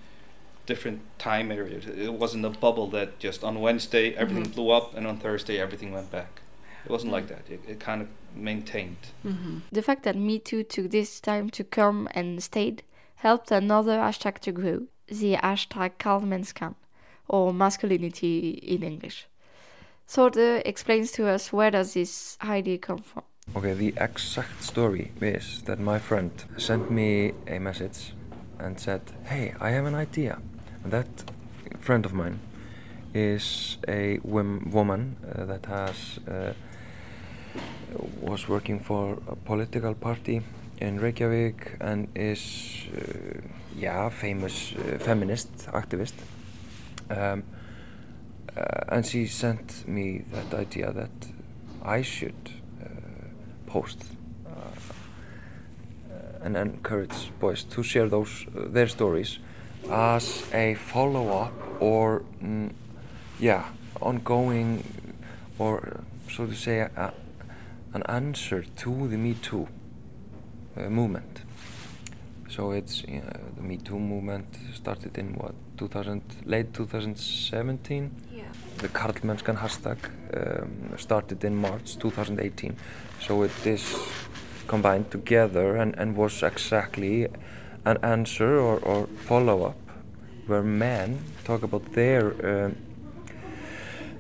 different 0.66 1.00
time 1.19 1.50
areas, 1.50 1.85
it 1.87 2.12
wasn't 2.12 2.45
a 2.45 2.50
bubble 2.61 2.87
that 2.90 3.09
just 3.19 3.42
on 3.45 3.61
Wednesday 3.61 4.14
everything 4.14 4.45
Mhm. 4.47 4.54
blew 4.54 4.71
up 4.71 4.95
and 4.97 5.07
on 5.07 5.16
Thursday 5.19 5.59
everything 5.59 5.92
went 5.92 6.11
back. 6.11 6.42
It 6.85 6.90
wasn't 6.90 7.12
like 7.12 7.26
that. 7.28 7.42
It, 7.50 7.61
it 7.69 7.80
kind 7.80 8.00
of 8.02 8.09
maintained. 8.35 8.97
Mm-hmm. 9.25 9.59
The 9.73 9.83
fact 9.83 10.02
that 10.04 10.16
Me 10.16 10.38
Too 10.38 10.62
took 10.62 10.90
this 10.90 11.21
time 11.21 11.50
to 11.50 11.64
come 11.64 12.09
and 12.14 12.40
stayed 12.42 12.83
helped 13.16 13.50
another 13.50 13.99
hashtag 13.99 14.38
to 14.38 14.52
grow, 14.52 14.87
the 15.11 15.37
hashtag 15.37 15.93
Karlmennskan, 15.99 16.75
or 17.29 17.52
masculinity 17.52 18.50
in 18.50 18.83
English. 18.83 19.26
Sorte 20.07 20.62
explains 20.64 21.12
to 21.12 21.29
us 21.29 21.52
where 21.52 21.71
does 21.71 21.95
this 21.95 22.37
idea 22.43 22.79
come 22.79 22.99
from. 22.99 23.23
Okay, 23.55 23.75
the 23.75 23.95
exact 23.97 24.62
story 24.62 25.12
is 25.21 25.62
that 25.62 25.81
my 25.81 25.99
friend 25.99 26.31
sent 26.57 26.90
me 26.90 27.33
a 27.47 27.59
message 27.59 28.12
and 28.59 28.79
said, 28.79 29.02
Hey, 29.25 29.55
I 29.61 29.71
have 29.71 29.87
an 29.87 29.95
idea. 29.95 30.38
And 30.85 30.93
that 30.93 31.09
friend 31.81 32.05
of 32.05 32.12
mine 32.12 32.38
is 33.14 33.79
a 33.88 34.19
wom- 34.23 34.71
woman 34.71 35.17
uh, 35.25 35.45
that 35.47 35.67
has 35.67 36.19
uh, 36.29 36.52
was 38.21 38.49
working 38.49 38.79
for 38.79 39.19
a 39.26 39.35
political 39.35 39.95
party 39.95 40.43
in 40.81 40.99
Reykjavik 40.99 41.77
and 41.81 42.09
is, 42.15 42.87
uh, 42.97 43.41
yeah, 43.77 44.09
famous 44.09 44.73
uh, 44.73 44.99
feminist 44.99 45.67
activist. 45.69 46.15
Um, 47.11 47.45
uh, 48.57 48.63
and 48.89 49.07
she 49.07 49.27
sent 49.27 49.87
me 49.87 50.25
that 50.33 50.55
idea 50.59 50.93
that 50.93 51.11
I 51.83 52.03
should 52.03 52.51
uh, 52.83 52.87
post 53.67 54.05
uh, 54.47 54.51
and 56.43 56.57
encourage 56.57 57.31
boys 57.39 57.65
to 57.65 57.83
share 57.83 58.09
those 58.09 58.47
uh, 58.49 58.69
their 58.69 58.89
stories 58.89 59.39
as 59.91 60.45
a 60.53 60.75
follow-up 60.75 61.53
or 61.81 62.23
mm, 62.43 62.73
yeah 63.39 63.65
ongoing 64.01 64.85
or 65.59 66.01
so 66.31 66.47
to 66.47 66.55
say 66.55 66.81
a, 66.81 67.13
an 67.95 68.03
answer 68.05 68.65
to 68.77 69.09
the 69.09 69.17
Me 69.17 69.35
Too 69.35 69.69
movement. 70.77 71.43
So 72.49 72.73
it's 72.73 73.05
uh, 73.05 73.39
the 73.57 73.62
Me 73.62 73.77
Too 73.77 73.99
movement 73.99 74.47
started 74.75 75.17
in 75.17 75.35
what 75.35 75.55
2000 75.77 76.23
late 76.47 76.75
2017. 76.75 78.11
Yeah. 78.33 78.43
The 78.79 78.89
Karlmennskan 78.89 79.57
hashtag 79.59 79.99
um, 80.35 80.99
started 80.99 81.45
in 81.45 81.55
March 81.55 81.97
2018. 81.99 82.77
So 83.21 83.43
it 83.43 83.67
is 83.67 83.97
combined 84.67 85.11
together 85.11 85.77
and, 85.77 85.95
and 85.97 86.17
was 86.17 86.43
exactly 86.43 87.29
an 87.85 87.99
answer 88.03 88.59
or, 88.59 88.79
or 88.81 89.07
follow 89.07 89.62
up 89.62 89.77
where 90.47 90.62
men 90.62 91.19
talk 91.45 91.62
about 91.62 91.93
their 91.93 92.25
um, 92.45 92.77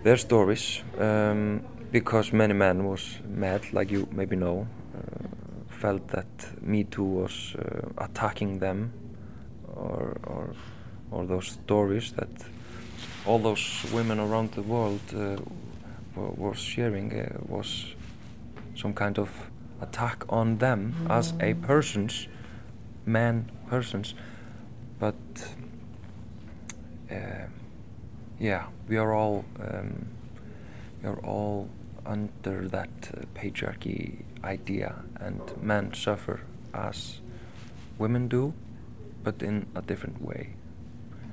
their 0.04 0.16
stories 0.16 0.82
um, 0.98 1.62
because 1.90 2.32
many 2.32 2.54
men 2.54 2.84
was 2.84 3.18
mad 3.28 3.60
like 3.72 3.90
you 3.90 4.08
maybe 4.12 4.36
know 4.36 4.66
uh, 4.96 5.39
felt 5.80 6.08
that 6.08 6.62
Me 6.62 6.84
Too 6.84 7.04
was 7.04 7.56
uh, 7.58 7.88
attacking 7.98 8.58
them 8.58 8.92
or, 9.74 10.16
or 10.24 10.54
or 11.10 11.26
those 11.26 11.48
stories 11.48 12.12
that 12.12 12.28
all 13.26 13.38
those 13.38 13.84
women 13.92 14.20
around 14.20 14.52
the 14.52 14.62
world 14.62 15.00
uh, 15.14 15.36
were, 16.14 16.30
were 16.36 16.54
sharing 16.54 17.12
uh, 17.12 17.38
was 17.48 17.94
some 18.76 18.92
kind 18.94 19.18
of 19.18 19.50
attack 19.80 20.24
on 20.28 20.58
them 20.58 20.94
as 21.08 21.32
a 21.40 21.54
persons 21.54 22.28
man 23.06 23.50
persons. 23.68 24.14
But 24.98 25.14
uh, 27.10 27.46
yeah 28.38 28.64
we 28.88 28.96
are 28.96 29.12
all 29.12 29.44
um, 29.60 30.06
we 31.02 31.08
are 31.08 31.18
all 31.20 31.68
under 32.06 32.68
that 32.68 32.90
uh, 33.14 33.24
patriarchy 33.34 34.22
idea 34.44 34.94
and 35.20 35.40
men 35.62 35.92
suffer 35.94 36.40
as 36.72 37.20
women 37.98 38.28
do 38.28 38.52
but 39.22 39.42
in 39.42 39.66
a 39.74 39.82
different 39.82 40.22
way 40.22 40.54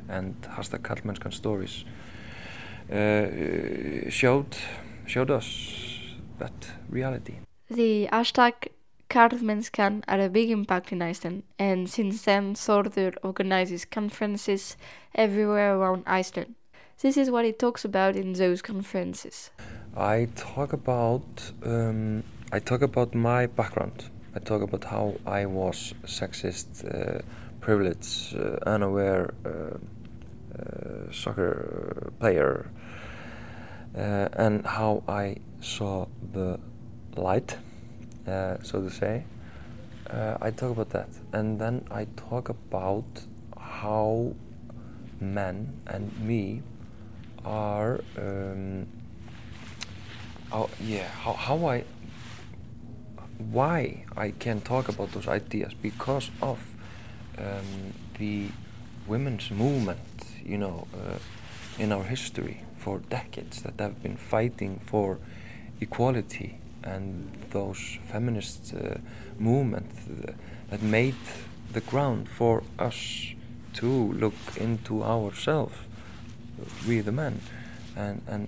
and 0.09 0.35
hashtag 0.41 0.79
Karlmennskan 0.79 1.33
stories 1.33 1.85
uh, 2.91 4.09
showed 4.09 4.57
showed 5.05 5.31
us 5.31 5.47
that 6.39 6.71
reality 6.89 7.35
The 7.69 8.07
hashtag 8.11 8.69
Karlmennskan 9.09 10.03
had 10.07 10.19
a 10.19 10.29
big 10.29 10.51
impact 10.51 10.91
in 10.91 11.01
Iceland, 11.01 11.43
and 11.57 11.89
since 11.89 12.23
then, 12.23 12.55
Sordur 12.55 13.15
organizes 13.23 13.85
conferences 13.85 14.75
everywhere 15.15 15.77
around 15.77 16.03
Iceland. 16.05 16.55
This 17.01 17.15
is 17.15 17.29
what 17.29 17.45
he 17.45 17.51
talks 17.51 17.85
about 17.85 18.15
in 18.15 18.33
those 18.33 18.61
conferences. 18.61 19.51
I 19.95 20.27
talk 20.35 20.73
about 20.73 21.51
um, 21.63 22.23
I 22.49 22.59
talk 22.59 22.81
about 22.81 23.13
my 23.13 23.45
background. 23.45 24.05
I 24.33 24.39
talk 24.39 24.61
about 24.61 24.85
how 24.85 25.15
I 25.25 25.45
was 25.45 25.93
sexist, 26.05 26.85
uh, 26.85 27.21
privileged, 27.59 28.37
uh, 28.37 28.59
unaware 28.65 29.33
uh, 29.45 29.49
uh, 30.57 31.11
soccer 31.11 32.13
player, 32.19 32.71
uh, 33.97 34.29
and 34.31 34.65
how 34.65 35.03
I 35.09 35.35
saw 35.59 36.07
the 36.31 36.57
light, 37.17 37.57
uh, 38.25 38.59
so 38.63 38.81
to 38.81 38.89
say. 38.89 39.25
Uh, 40.09 40.37
I 40.41 40.51
talk 40.51 40.71
about 40.71 40.91
that, 40.91 41.09
and 41.33 41.59
then 41.59 41.85
I 41.91 42.07
talk 42.15 42.47
about 42.47 43.25
how 43.59 44.33
men 45.19 45.73
and 45.85 46.17
me 46.21 46.61
are. 47.43 47.99
Um, 48.17 48.87
how, 50.49 50.69
yeah, 50.79 51.09
how, 51.09 51.33
how 51.33 51.65
I, 51.65 51.83
why 53.37 54.05
I 54.15 54.31
can 54.31 54.61
talk 54.61 54.89
about 54.89 55.11
those 55.11 55.27
ideas 55.27 55.73
because 55.73 56.29
of 56.41 56.59
um, 57.37 57.93
the 58.17 58.47
women's 59.07 59.51
movement, 59.51 59.99
you 60.43 60.57
know, 60.57 60.87
uh, 60.93 61.17
in 61.77 61.91
our 61.91 62.03
history 62.03 62.61
for 62.77 62.99
decades 62.99 63.61
that 63.61 63.79
have 63.79 64.01
been 64.01 64.17
fighting 64.17 64.79
for 64.85 65.19
equality 65.79 66.57
and 66.83 67.31
those 67.51 67.97
feminist 68.11 68.73
uh, 68.73 68.95
movement 69.37 69.89
th- 70.07 70.35
that 70.69 70.81
made 70.81 71.15
the 71.73 71.81
ground 71.81 72.27
for 72.29 72.63
us 72.79 73.33
to 73.73 74.13
look 74.13 74.33
into 74.57 75.03
ourselves, 75.03 75.75
we 76.87 77.01
the 77.01 77.11
men, 77.11 77.41
and 77.95 78.21
and 78.27 78.47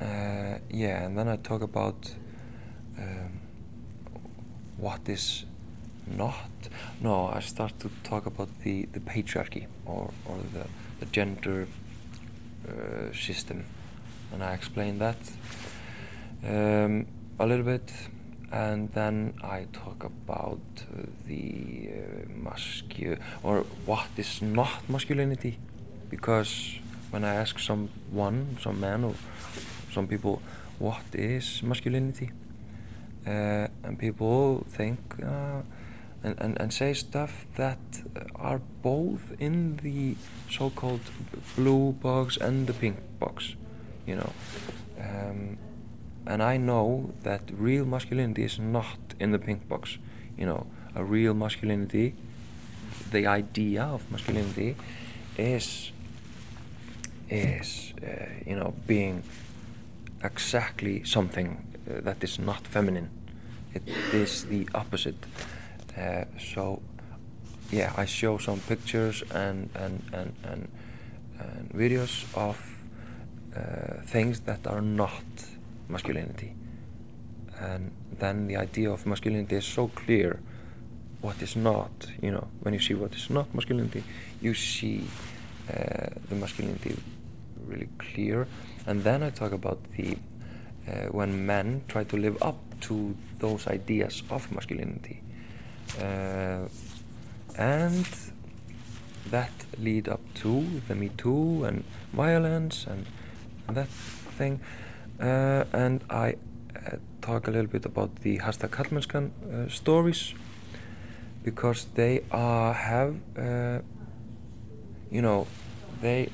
uh, 0.00 0.58
yeah, 0.70 1.04
and 1.04 1.16
then 1.16 1.28
I 1.28 1.36
talk 1.36 1.62
about 1.62 2.14
um, 3.00 3.40
what 4.76 5.08
is 5.08 5.44
not. 6.06 6.50
No, 7.00 7.30
I 7.32 7.40
start 7.40 7.78
to 7.80 7.90
talk 8.02 8.26
about 8.26 8.48
the, 8.64 8.86
the 8.92 9.00
patriarchy 9.00 9.66
or, 9.86 10.10
or 10.26 10.36
the, 10.52 10.66
the 11.00 11.06
gender 11.06 11.66
uh, 12.68 13.12
system, 13.14 13.64
and 14.32 14.42
I 14.42 14.54
explain 14.54 14.98
that 14.98 15.16
um, 16.44 17.06
a 17.38 17.46
little 17.46 17.64
bit, 17.64 17.92
and 18.52 18.90
then 18.92 19.34
I 19.42 19.66
talk 19.72 20.04
about 20.04 20.60
uh, 20.80 21.06
the 21.26 21.88
uh, 21.88 22.48
mascu 22.48 23.18
or 23.42 23.64
what 23.86 24.08
is 24.16 24.42
not 24.42 24.88
masculinity, 24.88 25.58
because 26.10 26.78
when 27.10 27.24
I 27.24 27.34
ask 27.34 27.58
someone, 27.58 28.56
some 28.60 28.80
man 28.80 29.04
or 29.04 29.14
some 29.92 30.06
people, 30.06 30.42
what 30.78 31.02
is 31.12 31.62
masculinity, 31.62 32.30
uh, 33.26 33.68
and 33.82 33.98
people 33.98 34.66
think 34.68 34.98
uh, 35.22 35.62
and, 36.22 36.34
and, 36.38 36.60
and 36.60 36.72
say 36.72 36.92
stuff 36.94 37.46
that 37.56 37.78
are 38.34 38.60
both 38.82 39.32
in 39.38 39.76
the 39.82 40.16
so-called 40.50 41.00
blue 41.56 41.92
box 41.92 42.36
and 42.36 42.66
the 42.66 42.72
pink 42.72 42.98
box, 43.18 43.54
you 44.06 44.16
know. 44.16 44.32
Um, 44.98 45.58
and 46.26 46.42
I 46.42 46.58
know 46.58 47.12
that 47.22 47.42
real 47.56 47.84
masculinity 47.84 48.44
is 48.44 48.58
not 48.58 48.98
in 49.18 49.32
the 49.32 49.38
pink 49.38 49.68
box. 49.68 49.98
You 50.36 50.46
know, 50.46 50.66
a 50.94 51.02
real 51.04 51.34
masculinity, 51.34 52.14
the 53.10 53.26
idea 53.26 53.82
of 53.82 54.10
masculinity, 54.10 54.76
is 55.38 55.92
is 57.30 57.94
uh, 58.02 58.26
you 58.46 58.56
know 58.56 58.74
being 58.86 59.22
exactly 60.22 61.04
something 61.04 61.69
that 62.02 62.22
is 62.22 62.38
not 62.38 62.66
feminine. 62.66 63.10
It 63.74 63.82
is 64.12 64.44
the 64.44 64.68
opposite. 64.74 65.26
Uh, 65.96 66.24
so 66.38 66.82
yeah, 67.70 67.92
I 67.96 68.04
show 68.04 68.38
some 68.38 68.60
pictures 68.60 69.22
and 69.30 69.70
and 69.74 70.02
and 70.12 70.34
and, 70.44 70.68
and 71.38 71.70
videos 71.72 72.24
of 72.34 72.56
uh, 73.56 74.02
things 74.06 74.40
that 74.40 74.66
are 74.66 74.82
not 74.82 75.24
masculinity. 75.88 76.54
And 77.60 77.90
then 78.18 78.46
the 78.46 78.56
idea 78.56 78.90
of 78.90 79.06
masculinity 79.06 79.56
is 79.56 79.64
so 79.64 79.88
clear 79.88 80.40
what 81.20 81.42
is 81.42 81.56
not, 81.56 81.90
you 82.22 82.30
know, 82.30 82.48
when 82.62 82.72
you 82.74 82.80
see 82.80 82.94
what 82.94 83.14
is 83.14 83.28
not 83.28 83.54
masculinity, 83.54 84.02
you 84.40 84.54
see 84.54 85.04
uh, 85.68 86.06
the 86.28 86.34
masculinity 86.34 86.96
really 87.66 87.88
clear. 87.98 88.46
And 88.86 89.04
then 89.04 89.22
I 89.22 89.30
talk 89.30 89.52
about 89.52 89.78
the 89.96 90.16
when 91.10 91.46
men 91.46 91.82
try 91.88 92.04
to 92.04 92.16
live 92.16 92.36
up 92.42 92.58
to 92.80 93.14
those 93.38 93.66
ideas 93.66 94.22
of 94.30 94.50
masculinity. 94.52 95.22
Uh, 95.98 96.68
and 97.56 98.06
that 99.30 99.52
lead 99.78 100.08
up 100.08 100.20
to 100.34 100.64
the 100.88 100.94
Me 100.94 101.10
Too 101.16 101.64
and 101.64 101.84
violence 102.12 102.86
and, 102.86 103.06
and 103.66 103.76
that 103.76 103.88
thing. 103.88 104.60
Uh, 105.20 105.64
and 105.72 106.02
I 106.08 106.36
uh, 106.76 106.96
talk 107.20 107.48
a 107.48 107.50
little 107.50 107.70
bit 107.70 107.84
about 107.84 108.16
the 108.22 108.38
hashtag 108.38 108.70
Kallmennskan 108.70 109.30
uh, 109.52 109.68
stories 109.68 110.34
because 111.42 111.86
they 111.94 112.22
are 112.30 112.74
have 112.74 113.16
you 115.10 115.22
know 115.22 115.46
they 116.00 116.28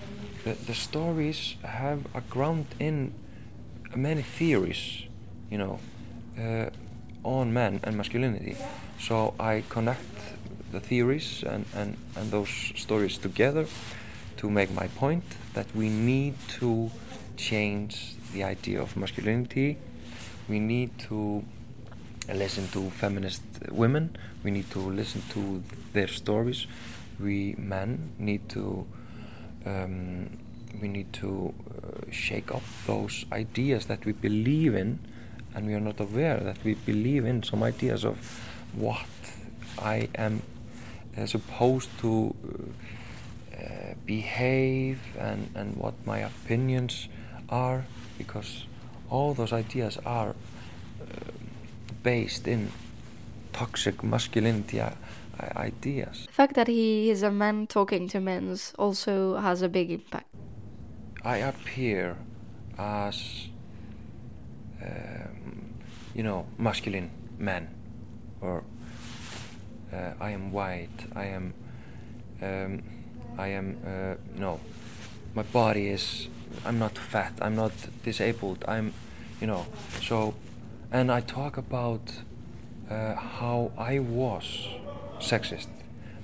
the, 0.44 0.54
the 0.66 0.74
stories 0.74 1.56
have 1.62 2.00
a 2.14 2.20
ground 2.20 2.66
in 2.78 3.12
many 3.96 4.22
theories 4.22 5.04
you 5.50 5.58
know 5.58 5.78
uh, 6.38 6.68
on 7.24 7.52
men 7.52 7.80
and 7.82 7.96
masculinity 7.96 8.56
so 8.98 9.34
I 9.38 9.62
connect 9.68 10.00
the 10.72 10.80
theories 10.80 11.42
and, 11.42 11.64
and, 11.74 11.96
and 12.16 12.30
those 12.30 12.72
stories 12.76 13.18
together 13.18 13.66
to 14.38 14.50
make 14.50 14.70
my 14.72 14.88
point 14.88 15.24
that 15.54 15.66
we 15.74 15.88
need 15.88 16.34
to 16.60 16.90
change 17.36 18.14
the 18.32 18.44
idea 18.44 18.80
of 18.80 18.96
masculinity. 18.96 19.78
We 20.48 20.60
need 20.60 20.98
to 21.08 21.44
listen 22.32 22.68
to 22.68 22.90
feminist 22.90 23.42
women. 23.70 24.16
We 24.42 24.50
need 24.50 24.70
to 24.72 24.80
listen 24.80 25.22
to 25.30 25.62
their 25.92 26.08
stories. 26.08 26.66
We 27.20 27.54
men 27.56 28.12
need 28.18 28.48
to 28.50 28.86
um, 29.64 30.38
we 30.80 30.88
need 30.88 31.12
to 31.14 31.54
uh, 31.70 32.10
shake 32.10 32.54
up 32.54 32.62
those 32.86 33.24
ideas 33.32 33.86
that 33.86 34.04
we 34.04 34.12
believe 34.12 34.74
in, 34.74 34.98
and 35.54 35.66
we 35.66 35.74
are 35.74 35.80
not 35.80 36.00
aware 36.00 36.38
that 36.38 36.62
we 36.64 36.74
believe 36.74 37.24
in 37.24 37.42
some 37.42 37.62
ideas 37.62 38.04
of 38.04 38.16
what 38.74 39.06
I 39.78 40.08
am 40.14 40.42
uh, 41.16 41.26
supposed 41.26 41.90
to 42.00 42.34
uh, 43.54 43.94
behave 44.04 45.00
and, 45.18 45.50
and 45.54 45.76
what 45.76 45.94
my 46.04 46.18
opinions 46.18 47.08
are 47.48 47.84
because 48.18 48.66
all 49.10 49.34
those 49.34 49.52
ideas 49.52 49.98
are 50.04 50.30
uh, 50.30 51.04
based 52.02 52.46
in 52.46 52.70
toxic 53.52 54.02
masculinity 54.02 54.80
ideas. 55.56 56.26
The 56.26 56.32
fact 56.32 56.54
that 56.54 56.66
he 56.68 57.10
is 57.10 57.22
a 57.22 57.30
man 57.30 57.66
talking 57.66 58.08
to 58.08 58.20
men 58.20 58.56
also 58.78 59.36
has 59.36 59.62
a 59.62 59.68
big 59.68 59.90
impact. 59.90 60.26
I 61.24 61.38
appear 61.38 62.16
as, 62.78 63.48
um, 64.82 65.74
you 66.14 66.22
know, 66.22 66.46
masculine 66.58 67.10
man, 67.38 67.68
or 68.40 68.64
uh, 69.92 70.12
I 70.20 70.30
am 70.30 70.52
white. 70.52 71.06
I 71.14 71.26
am, 71.26 71.54
um, 72.42 72.82
I 73.38 73.48
am, 73.48 73.78
uh, 73.86 74.14
no, 74.38 74.60
my 75.34 75.42
body 75.42 75.88
is 75.88 76.28
I'm 76.64 76.78
not 76.78 76.96
fat, 76.96 77.32
I'm 77.40 77.56
not 77.56 77.72
disabled, 78.02 78.64
I'm, 78.66 78.92
you 79.40 79.46
know, 79.46 79.66
so, 80.02 80.34
and 80.90 81.10
I 81.10 81.20
talk 81.20 81.56
about 81.56 82.12
uh, 82.90 83.14
how 83.14 83.72
I 83.76 83.98
was 83.98 84.68
sexist 85.18 85.68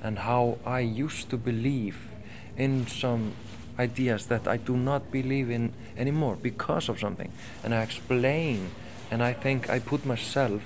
and 0.02 0.20
how 0.20 0.59
I 0.64 0.81
used 0.81 1.31
to 1.31 1.37
believe 1.37 2.09
in 2.57 2.87
some 2.87 3.33
ideas 3.78 4.26
that 4.26 4.46
I 4.46 4.56
do 4.56 4.76
not 4.76 5.11
believe 5.11 5.50
in 5.50 5.72
anymore 5.96 6.37
because 6.40 6.88
of 6.88 6.98
something. 6.98 7.32
And 7.64 7.74
I 7.74 7.82
explain, 7.82 8.70
and 9.11 9.22
I 9.22 9.32
think 9.32 9.70
I 9.70 9.78
put 9.78 10.04
myself 10.04 10.62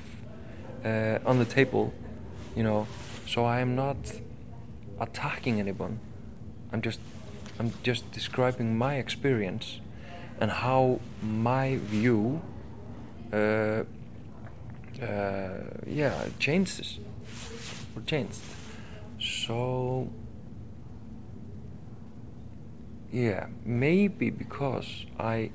uh, 0.85 1.19
on 1.25 1.39
the 1.39 1.45
table, 1.45 1.93
you 2.55 2.63
know, 2.63 2.87
so 3.27 3.45
I 3.45 3.61
am 3.61 3.75
not 3.75 3.97
attacking 5.01 5.61
anyone. 5.61 6.01
I'm 6.73 6.83
just 6.83 7.01
I'm 7.59 7.73
just 7.83 8.11
describing 8.13 8.77
my 8.77 8.97
experience 8.97 9.81
and 10.41 10.51
how 10.51 11.01
my 11.23 11.79
view, 11.79 12.43
uh, 13.33 13.37
uh, 13.37 13.85
yeah, 15.87 16.27
changes 16.39 16.99
or 17.95 18.03
changed. 18.03 18.41
So, 19.19 20.11
yeah, 23.17 23.47
maybe 23.65 24.29
because 24.29 25.07
I 25.19 25.51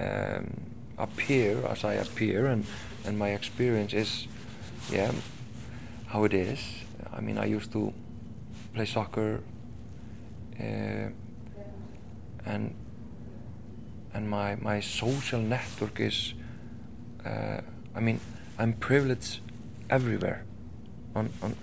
um, 0.00 0.60
appear 0.98 1.64
as 1.66 1.84
I 1.84 1.94
appear 1.94 2.46
and, 2.46 2.66
and 3.04 3.16
my 3.16 3.28
experience 3.28 3.92
is, 3.94 4.26
yeah, 4.90 5.12
how 6.06 6.24
it 6.24 6.34
is. 6.34 6.58
I 7.12 7.20
mean, 7.20 7.38
I 7.38 7.44
used 7.44 7.70
to 7.72 7.92
play 8.74 8.86
soccer 8.86 9.40
uh, 10.58 11.10
and 12.44 12.74
and 14.12 14.28
my 14.28 14.56
my 14.56 14.80
social 14.80 15.40
network 15.40 16.00
is 16.00 16.34
uh, 17.24 17.60
I 17.94 18.00
mean 18.00 18.20
I'm 18.58 18.72
privileged 18.72 19.40
everywhere 19.90 20.44
on, 21.14 21.30
on 21.42 21.56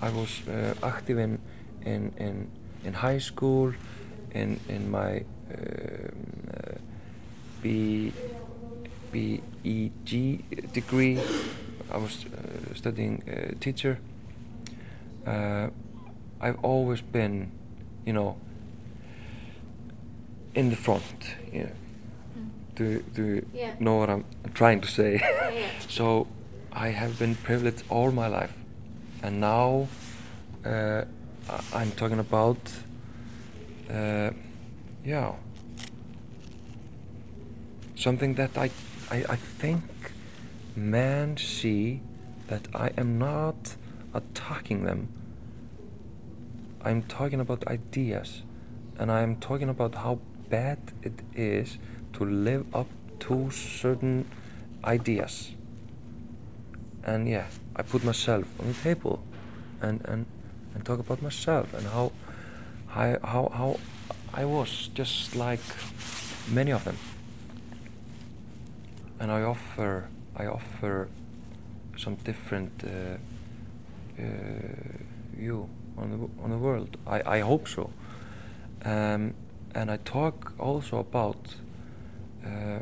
I 0.00 0.10
was 0.10 0.46
uh, 0.48 0.74
active 0.82 1.18
in 1.18 1.38
in 1.84 2.12
in 2.18 2.50
in 2.84 2.94
high 2.94 3.18
school 3.18 3.72
in 4.36 4.60
in 4.68 4.90
my 4.90 5.24
um, 5.50 6.26
uh, 6.54 6.78
B 7.62 8.12
BEG 9.12 10.12
degree 10.72 11.18
I 11.90 11.96
was 11.96 12.24
uh, 12.26 12.74
studying 12.74 13.22
uh, 13.28 13.54
teacher 13.60 13.98
I've 16.40 16.58
always 16.62 17.00
been 17.00 17.50
you 18.06 18.12
know, 18.12 18.36
in 20.54 20.70
the 20.70 20.76
front. 20.76 21.34
You 21.52 21.64
know. 21.64 21.70
Mm. 22.38 22.50
Do, 22.76 23.02
do 23.14 23.22
you 23.22 23.46
yeah. 23.52 23.74
know 23.80 23.96
what 23.96 24.08
I'm 24.08 24.24
trying 24.54 24.80
to 24.80 24.88
say? 24.88 25.18
Yeah, 25.20 25.50
yeah. 25.50 25.68
so 25.88 26.28
I 26.72 26.88
have 26.88 27.18
been 27.18 27.34
privileged 27.34 27.82
all 27.90 28.12
my 28.12 28.28
life, 28.28 28.54
and 29.22 29.40
now 29.40 29.88
uh, 30.64 31.04
I'm 31.74 31.90
talking 31.92 32.20
about, 32.20 32.58
uh, 33.90 34.30
yeah, 35.04 35.32
something 37.94 38.34
that 38.34 38.56
I, 38.56 38.70
I, 39.10 39.24
I 39.28 39.36
think 39.36 39.82
men 40.74 41.36
see 41.36 42.00
that 42.48 42.68
I 42.74 42.90
am 42.96 43.18
not 43.18 43.76
attacking 44.14 44.84
them. 44.84 45.08
I'm 46.82 47.02
talking 47.02 47.40
about 47.40 47.66
ideas 47.66 48.42
and 48.98 49.10
I'm 49.10 49.36
talking 49.36 49.68
about 49.68 49.94
how 49.96 50.20
bad 50.48 50.78
it 51.02 51.20
is 51.34 51.78
to 52.14 52.24
live 52.24 52.64
up 52.74 52.86
to 53.20 53.50
certain 53.50 54.28
ideas. 54.84 55.52
And 57.04 57.28
yeah, 57.28 57.46
I 57.74 57.82
put 57.82 58.04
myself 58.04 58.46
on 58.60 58.68
the 58.68 58.74
table, 58.74 59.22
and 59.80 60.00
and 60.06 60.26
and 60.74 60.84
talk 60.84 60.98
about 60.98 61.22
myself 61.22 61.72
and 61.74 61.86
how 61.86 62.12
how 62.96 63.18
how, 63.22 63.50
how 63.54 63.76
I 64.32 64.44
was 64.44 64.88
just 64.94 65.36
like 65.36 65.60
many 66.48 66.72
of 66.72 66.84
them, 66.84 66.96
and 69.20 69.30
I 69.30 69.42
offer 69.42 70.08
I 70.36 70.46
offer 70.46 71.08
some 71.96 72.16
different 72.24 72.84
uh, 72.84 72.88
uh, 74.18 74.24
view 75.34 75.68
on 75.98 76.10
the 76.10 76.42
on 76.42 76.50
the 76.50 76.58
world. 76.58 76.96
I 77.06 77.38
I 77.38 77.40
hope 77.40 77.68
so, 77.68 77.90
um, 78.84 79.34
and 79.74 79.90
I 79.90 79.98
talk 79.98 80.52
also 80.58 80.98
about 80.98 81.56
uh, 82.44 82.80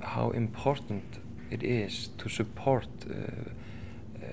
how 0.00 0.30
important 0.30 1.04
it 1.50 1.62
is 1.62 2.10
to 2.18 2.28
support 2.28 2.88
uh, 3.06 3.12
uh, 3.12 4.28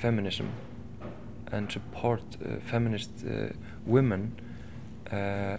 feminism 0.00 0.50
and 1.52 1.70
support 1.70 2.22
uh, 2.44 2.60
feminist 2.60 3.10
uh, 3.24 3.48
women. 3.84 4.38
Uh, 5.10 5.58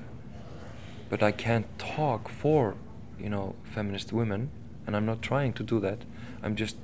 but 1.10 1.24
I 1.24 1.32
can't 1.32 1.68
talk 1.80 2.28
for, 2.28 2.76
you 3.18 3.30
know, 3.30 3.56
feminist 3.64 4.12
women, 4.12 4.50
and 4.86 4.96
I'm 4.96 5.06
not 5.06 5.22
trying 5.22 5.54
to 5.54 5.64
do 5.64 5.80
that. 5.80 6.00
I'm 6.44 6.56
just, 6.56 6.78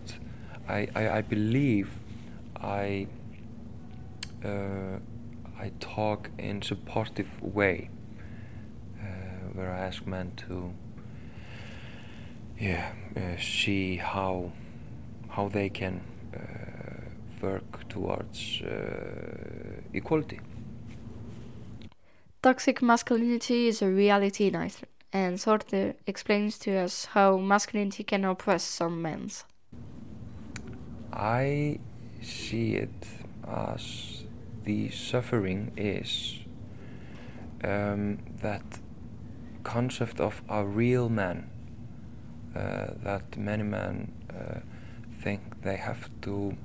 I, 0.67 0.87
I, 0.95 1.09
I 1.17 1.21
believe 1.21 1.91
I, 2.55 3.07
I 4.43 5.71
talk 5.79 6.29
in 6.37 6.61
supportive 6.61 7.41
way, 7.41 7.89
uh, 8.99 9.05
where 9.53 9.71
I 9.71 9.79
ask 9.79 10.05
men 10.05 10.31
to, 10.47 10.73
yeah, 12.59 12.93
uh, 13.15 13.39
see 13.39 13.97
how, 13.97 14.51
how 15.29 15.49
they 15.49 15.69
can 15.69 16.01
work 17.43 17.87
towards 17.89 18.61
equality. 19.93 20.39
Toxic 22.41 22.81
masculinity 22.81 23.67
is 23.67 23.81
a 23.81 23.87
reality 23.87 24.47
in 24.47 24.55
Iceland, 24.55 24.91
and 25.13 25.39
Sorter 25.39 25.93
explains 26.07 26.57
to 26.59 26.75
us 26.75 27.05
how 27.13 27.37
masculinity 27.37 28.03
can 28.03 28.25
oppress 28.25 28.63
some 28.63 29.01
men. 29.01 29.29
I 31.13 31.79
see 32.21 32.75
it 32.75 33.07
as 33.47 34.23
the 34.63 34.89
suffering 34.89 35.71
is 35.77 36.39
um, 37.63 38.19
that 38.41 38.63
concept 39.63 40.19
of 40.19 40.41
a 40.49 40.65
real 40.65 41.09
man 41.09 41.49
uh, 42.55 42.93
that 43.03 43.37
many 43.37 43.63
men 43.63 44.11
uh, 44.29 44.59
think 45.21 45.61
they 45.63 45.77
have 45.77 46.09
to 46.21 46.55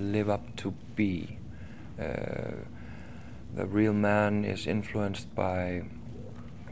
live 0.00 0.30
up 0.30 0.56
to 0.56 0.74
be. 0.96 1.38
Uh, 1.98 2.52
the 3.54 3.66
real 3.66 3.92
man 3.92 4.44
is 4.44 4.66
influenced 4.66 5.34
by 5.34 5.82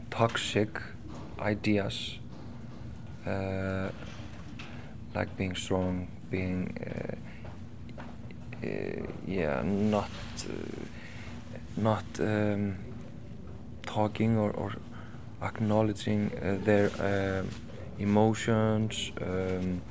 toxic 0.09 0.81
ideas 1.39 2.19
uh, 3.25 3.89
like 5.13 5.35
being 5.37 5.55
strong, 5.55 6.07
being 6.29 6.75
uh, 6.85 7.15
uh, 8.65 9.07
yeah, 9.27 9.61
not 9.63 10.09
not 11.77 12.05
um, 12.19 12.77
talking 13.85 14.37
or, 14.37 14.51
or 14.51 14.73
acknowledging 15.41 16.29
their 16.63 16.89
um, 16.99 17.49
emotions 17.99 19.11
um, 19.21 19.81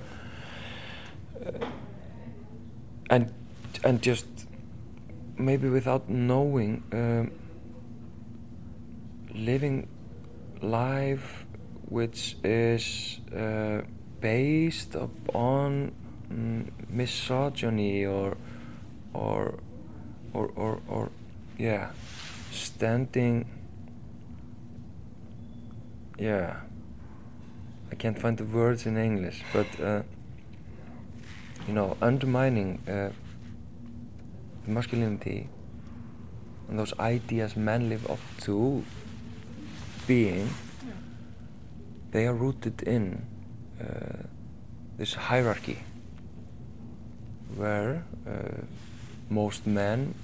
and 3.11 3.33
and 3.85 4.03
just 4.03 4.27
maybe 5.37 5.69
without 5.69 6.09
knowing 6.09 6.83
um, 6.93 7.31
living 9.35 9.89
life 10.61 11.47
which 11.89 12.37
is 12.45 13.21
uh, 13.35 13.81
based 14.21 14.95
upon 14.95 15.93
mm, 16.31 16.69
misogyny 16.89 18.05
or 18.05 18.37
or 19.15 19.59
or 20.35 20.51
or, 20.57 20.81
or 20.89 21.11
yeah 21.57 21.91
standing. 22.51 23.47
Yeah. 26.19 26.61
I 27.91 27.95
can't 27.95 28.19
find 28.19 28.37
the 28.37 28.45
words 28.45 28.85
in 28.87 28.99
English 28.99 29.43
but 29.53 29.67
uh, 29.81 30.03
you 31.69 31.75
know 31.75 31.97
undermining 32.01 32.81
uh, 32.89 33.11
masculinity 34.67 35.49
and 36.69 36.79
those 36.79 36.93
ideas 36.99 37.57
men 37.57 37.89
live 37.89 38.11
up 38.11 38.19
to 38.41 38.85
being, 40.07 40.49
they 42.11 42.27
are 42.27 42.35
rooted 42.35 42.83
in 42.83 43.27
uh, 43.81 44.25
this 44.97 45.15
hierarchy 45.15 45.79
where 47.55 48.05
uh, 48.27 48.63
most 49.31 49.67
men 49.67 50.15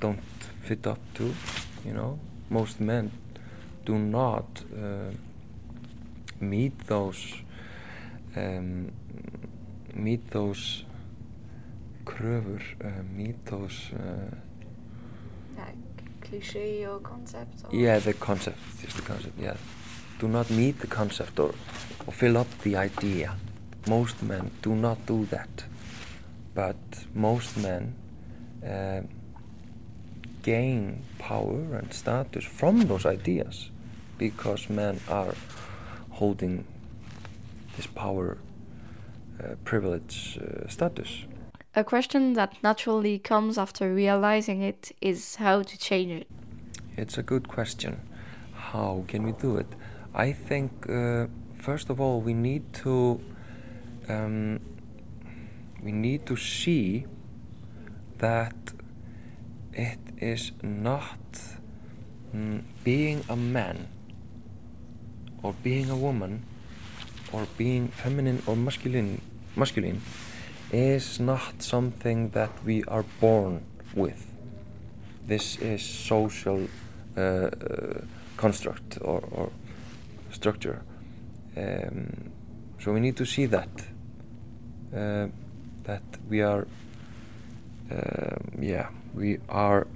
don't 0.00 0.20
fit 0.62 0.86
up 0.86 0.98
to, 1.14 1.34
you 1.84 1.92
know, 1.92 2.18
most 2.50 2.80
men 2.80 3.10
do 3.84 3.98
not 3.98 4.62
uh, 4.74 5.10
meet 6.40 6.78
those 6.86 7.34
um, 8.36 8.92
meet 9.96 10.30
those 10.30 10.84
kröfur, 12.04 12.62
uh, 12.84 13.02
mythos. 13.14 13.90
Uh, 13.92 14.34
like 15.56 16.20
cliche 16.20 16.86
or 16.86 17.00
concept? 17.00 17.64
Or 17.64 17.74
yeah, 17.74 17.98
the 17.98 18.14
concept, 18.14 18.58
just 18.80 18.96
the 18.96 19.02
concept, 19.02 19.38
yeah. 19.38 19.56
Do 20.18 20.28
not 20.28 20.50
meet 20.50 20.80
the 20.80 20.86
concept 20.86 21.38
or, 21.38 21.54
or 22.06 22.12
fill 22.12 22.36
up 22.38 22.48
the 22.62 22.76
idea. 22.76 23.36
Most 23.86 24.22
men 24.22 24.50
do 24.62 24.74
not 24.74 25.04
do 25.06 25.26
that. 25.26 25.64
But 26.54 26.76
most 27.14 27.56
men 27.58 27.94
uh, 28.66 29.02
gain 30.42 31.02
power 31.18 31.76
and 31.76 31.92
status 31.92 32.44
from 32.44 32.86
those 32.86 33.04
ideas 33.04 33.70
because 34.16 34.70
men 34.70 35.00
are 35.08 35.34
holding 36.10 36.64
this 37.76 37.86
power 37.86 38.38
privilege 39.64 40.38
uh, 40.38 40.68
status. 40.68 41.26
A 41.74 41.84
question 41.84 42.32
that 42.34 42.54
naturally 42.62 43.18
comes 43.18 43.58
after 43.58 43.92
realizing 43.92 44.62
it 44.62 44.92
is 45.00 45.36
how 45.36 45.62
to 45.62 45.78
change 45.78 46.12
it. 46.12 46.26
It's 46.96 47.18
a 47.18 47.22
good 47.22 47.48
question. 47.48 48.00
How 48.54 49.04
can 49.06 49.22
we 49.22 49.32
do 49.32 49.58
it? 49.58 49.66
I 50.14 50.32
think, 50.32 50.70
uh, 50.88 51.26
first 51.58 51.90
of 51.90 52.00
all, 52.00 52.22
we 52.22 52.32
need 52.32 52.72
to 52.84 53.20
um, 54.08 54.60
we 55.82 55.92
need 55.92 56.26
to 56.26 56.36
see 56.36 57.06
that 58.18 58.56
it 59.72 59.98
is 60.18 60.52
not 60.62 61.18
mm, 62.34 62.62
being 62.82 63.22
a 63.28 63.36
man 63.36 63.88
or 65.42 65.54
being 65.62 65.90
a 65.90 65.96
woman 65.96 66.44
or 67.36 67.46
being 67.58 67.88
feminine 67.88 68.42
or 68.46 68.56
masculine 68.56 69.20
masculine 69.56 70.00
is 70.72 71.20
not 71.20 71.62
something 71.62 72.30
that 72.30 72.50
we 72.64 72.82
are 72.84 73.04
born 73.20 73.62
with. 73.94 74.26
This 75.26 75.56
is 75.58 75.82
social 75.82 76.60
uh, 77.16 77.20
uh, 77.20 77.50
construct 78.36 78.98
or, 79.00 79.20
or 79.30 79.50
structure. 80.30 80.82
Um, 81.56 82.32
so 82.80 82.92
we 82.92 83.00
need 83.00 83.16
to 83.16 83.26
see 83.26 83.46
that 83.46 83.68
uh, 84.94 85.26
that 85.84 86.02
we 86.30 86.42
are 86.42 86.66
um, 87.90 88.62
yeah 88.72 88.88
we 89.14 89.38
are 89.48 89.86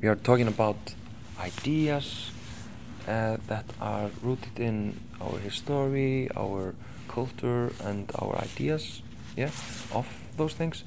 we 0.00 0.08
are 0.08 0.16
talking 0.16 0.48
about 0.48 0.94
ideas 1.38 2.30
uh, 3.08 3.36
that 3.46 3.64
are 3.80 4.10
rooted 4.22 4.58
in 4.58 4.98
our 5.20 5.38
history, 5.38 6.28
our 6.36 6.74
culture 7.08 7.72
and 7.84 8.10
our 8.20 8.38
ideas 8.38 9.02
yeah 9.36 9.50
of 9.92 10.06
those 10.36 10.54
things. 10.54 10.84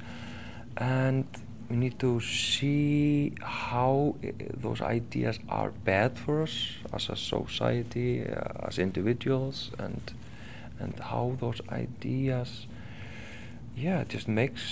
And 0.76 1.26
we 1.70 1.76
need 1.76 1.98
to 2.00 2.20
see 2.20 3.32
how 3.40 4.16
those 4.62 4.80
ideas 4.80 5.38
are 5.48 5.70
bad 5.84 6.18
for 6.18 6.42
us 6.42 6.76
as 6.92 7.08
a 7.08 7.16
society 7.16 8.22
uh, 8.26 8.68
as 8.68 8.78
individuals 8.78 9.70
and 9.78 10.02
and 10.78 10.98
how 10.98 11.36
those 11.40 11.60
ideas 11.70 12.66
yeah 13.76 14.04
just 14.04 14.28
makes 14.28 14.62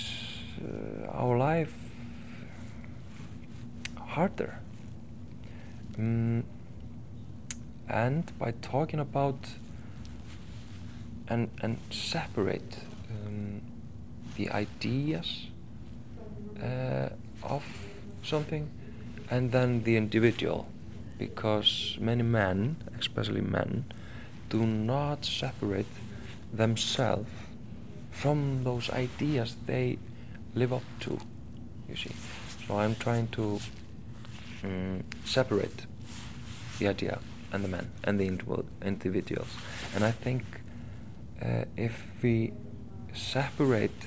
uh, 0.61 1.09
our 1.11 1.39
life 1.39 1.75
harder. 4.13 4.59
Mm, 5.99 6.43
and 7.89 8.37
by 8.39 8.53
talking 8.63 9.01
about 9.01 9.51
and 11.29 11.51
and 11.63 11.79
separate 11.91 12.79
um, 13.11 13.61
the 14.37 14.51
ideas 14.51 15.47
uh, 16.63 17.09
of 17.43 17.65
something 18.23 18.71
and 19.31 19.53
then 19.53 19.83
the 19.85 19.97
individual 19.97 20.67
because 21.19 21.97
many 22.01 22.23
men, 22.23 22.77
especially 22.99 23.41
men, 23.41 23.85
do 24.51 24.67
not 24.67 25.25
separate 25.25 25.87
themselves 26.53 27.31
from 28.11 28.65
those 28.65 28.91
ideas 28.91 29.57
they 29.67 29.99
live 30.55 30.73
up 30.73 30.83
to, 31.01 31.19
you 31.89 31.97
see. 31.97 32.11
So 32.67 32.79
I'm 32.79 32.95
trying 32.97 33.29
to 33.29 33.61
um, 34.65 35.05
separate 35.25 35.87
the 36.79 36.89
idea 36.89 37.19
and 37.53 37.63
the 37.63 37.69
man 37.69 37.91
and 38.03 38.19
the 38.19 38.27
individual, 38.27 38.65
individuals. 38.83 39.49
And 39.95 40.05
I 40.05 40.11
think 40.11 40.43
uh, 41.41 41.65
if 41.77 42.07
we 42.23 42.53
separate 43.13 44.07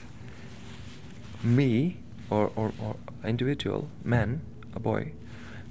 me 1.43 1.97
or, 2.29 2.51
or, 2.55 2.73
or 2.81 2.95
individual, 3.23 3.88
man, 4.03 4.41
a 4.73 4.79
boy, 4.79 5.12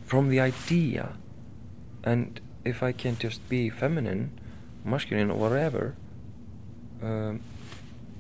from 0.05 0.29
the 0.29 0.41
idea, 0.41 1.15
and 2.05 2.41
if 2.65 2.83
I 2.83 2.93
can 2.93 3.19
just 3.19 3.47
be 3.49 3.71
feminine, 3.71 4.39
masculine, 4.85 5.31
or 5.31 5.37
whatever, 5.37 5.97
um, 7.03 7.41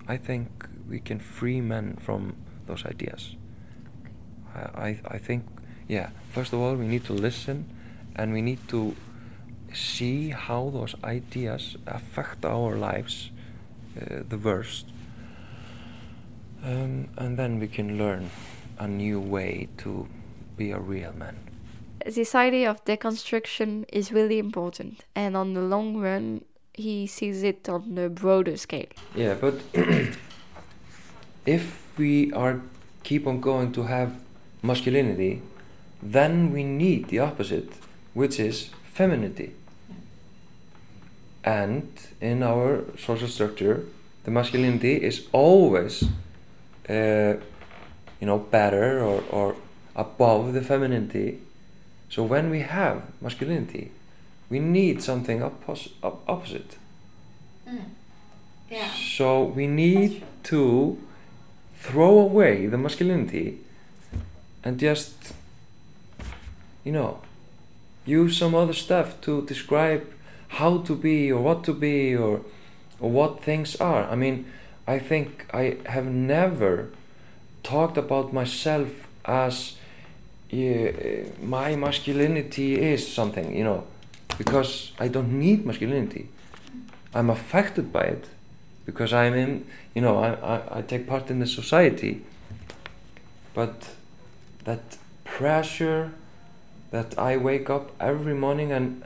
I 0.09 0.17
think 0.17 0.69
we 0.89 0.99
can 0.99 1.19
free 1.19 1.61
men 1.61 1.97
from 2.01 2.37
those 2.67 2.85
ideas. 2.85 3.37
I, 4.55 4.59
I, 4.59 5.01
I 5.07 5.19
think, 5.19 5.47
yeah, 5.89 6.11
first 6.31 6.53
of 6.53 6.61
all, 6.61 6.75
we 6.75 6.87
need 6.87 7.05
to 7.05 7.13
listen 7.13 7.67
and 8.17 8.33
we 8.33 8.43
need 8.43 8.67
to 8.69 8.97
see 9.75 10.31
how 10.31 10.71
those 10.71 10.95
ideas 11.05 11.77
affect 11.87 12.45
our 12.45 12.77
lives 12.77 13.31
uh, 14.01 14.23
the 14.29 14.39
worst. 14.39 14.87
Um, 16.65 17.09
and 17.17 17.37
then 17.37 17.59
we 17.61 17.69
can 17.69 17.99
learn 17.99 18.31
a 18.79 18.89
new 18.89 19.21
way 19.21 19.69
to 19.79 20.09
be 20.57 20.71
a 20.71 20.79
real 20.79 21.13
man. 21.13 21.37
This 22.07 22.35
idea 22.35 22.71
of 22.71 22.85
deconstruction 22.85 23.85
is 23.93 24.13
really 24.13 24.39
important, 24.39 25.05
and 25.15 25.37
on 25.37 25.55
the 25.55 25.61
long 25.61 25.97
run, 25.97 26.45
he 26.75 27.07
sees 27.07 27.43
it 27.43 27.69
on 27.69 27.97
a 27.97 28.09
broader 28.09 28.57
scale. 28.57 28.89
Yeah, 29.15 29.35
but 29.35 29.55
if 31.47 31.99
we 31.99 32.33
are 32.33 32.61
keep 33.05 33.27
on 33.27 33.41
going 33.41 33.73
to 33.73 33.85
have 33.85 34.13
masculinity, 34.63 35.43
then 36.03 36.53
we 36.53 36.65
need 36.65 37.09
the 37.09 37.21
opposite, 37.21 37.73
which 38.15 38.41
is 38.41 38.71
femininity. 38.93 39.55
And 41.45 41.89
in 42.21 42.43
our 42.43 42.85
social 42.99 43.29
structure, 43.29 43.85
the 44.25 44.31
masculinity 44.31 44.95
is 44.95 45.27
always, 45.33 46.03
uh, 46.89 47.35
you 48.21 48.27
know, 48.27 48.39
better 48.39 49.01
or, 49.03 49.23
or 49.31 49.57
above 49.95 50.55
the 50.55 50.63
femininity. 50.63 51.41
So 52.09 52.23
when 52.23 52.49
we 52.49 52.61
have 52.61 53.03
masculinity, 53.21 53.91
we 54.49 54.59
need 54.59 55.03
something 55.03 55.41
oppos- 55.41 55.93
op- 56.03 56.23
opposite. 56.27 56.77
Mm. 57.69 57.85
Yeah. 58.71 58.91
So 59.17 59.45
we 59.45 59.67
need 59.67 60.23
to 60.45 60.99
throw 61.79 62.19
away 62.19 62.67
the 62.67 62.79
masculinity 62.79 63.59
and 64.63 64.79
just, 64.79 65.35
you 66.83 66.93
know, 66.93 67.21
use 68.07 68.39
some 68.39 68.55
other 68.55 68.73
stuff 68.73 69.21
to 69.23 69.43
describe 69.43 70.07
how 70.55 70.79
to 70.79 70.95
be 70.95 71.33
or 71.33 71.41
what 71.43 71.65
to 71.65 71.73
be 71.73 72.15
or, 72.15 72.41
or 73.01 73.11
what 73.11 73.43
things 73.43 73.77
are. 73.77 74.05
I 74.05 74.15
mean, 74.15 74.47
I 74.87 74.99
think 74.99 75.47
I 75.53 75.79
have 75.87 76.07
never 76.07 76.91
talked 77.63 77.97
about 77.97 78.33
myself 78.33 79.09
as 79.25 79.77
yeah, 80.51 81.25
my 81.43 81.75
masculinity 81.75 82.81
is 82.81 83.13
something, 83.13 83.57
you 83.57 83.65
know, 83.65 83.85
because 84.39 84.93
I 85.01 85.09
don't 85.09 85.33
need 85.41 85.67
masculinity. 85.67 86.29
I'm 87.13 87.31
affected 87.31 87.93
by 87.93 88.03
it 88.03 88.29
because 88.87 89.13
I'm 89.13 89.35
in, 89.35 89.67
you 89.95 90.03
know, 90.03 90.19
I, 90.19 90.31
I, 90.35 90.79
I 90.79 90.83
take 90.83 91.09
part 91.09 91.31
in 91.31 91.41
the 91.41 91.47
society. 91.47 92.23
But 93.55 93.89
that 94.65 94.99
pressure 95.25 96.13
that 96.91 97.19
I 97.19 97.37
wake 97.37 97.69
up 97.71 97.91
every 97.99 98.35
morning 98.35 98.71
and 98.71 99.03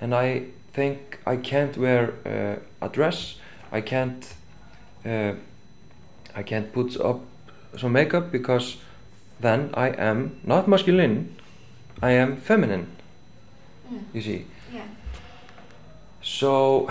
and 0.00 0.14
I 0.14 0.46
think 0.74 1.20
I 1.26 1.36
can't 1.36 1.76
wear 1.76 2.14
uh, 2.26 2.86
a 2.86 2.88
dress, 2.88 3.36
I 3.72 3.80
can't 3.80 4.34
uh, 5.06 5.34
I 6.34 6.42
can't 6.42 6.72
put 6.72 7.00
up 7.00 7.20
some 7.76 7.92
makeup 7.92 8.32
because 8.32 8.76
then 9.40 9.70
I 9.74 9.88
am 9.90 10.40
not 10.42 10.66
masculine, 10.68 11.36
I 12.02 12.10
am 12.10 12.36
feminine. 12.36 12.86
Mm. 13.92 14.02
You 14.12 14.20
see. 14.20 14.46
Yeah. 14.72 14.82
So, 16.22 16.88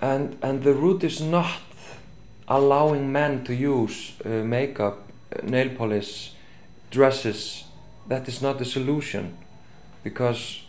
and 0.00 0.36
and 0.42 0.62
the 0.62 0.74
root 0.74 1.04
is 1.04 1.20
not 1.20 1.62
allowing 2.48 3.12
men 3.12 3.44
to 3.44 3.54
use 3.54 4.12
uh, 4.24 4.28
makeup, 4.44 4.98
uh, 5.32 5.46
nail 5.46 5.70
polish, 5.70 6.32
dresses. 6.90 7.64
That 8.08 8.28
is 8.28 8.42
not 8.42 8.58
the 8.58 8.64
solution, 8.64 9.36
because 10.02 10.62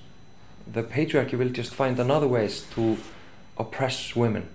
the 0.72 0.84
patriarchy 0.84 1.38
will 1.38 1.50
just 1.50 1.74
find 1.74 2.00
another 2.00 2.28
ways 2.28 2.66
to 2.76 2.98
oppress 3.58 4.16
women, 4.16 4.48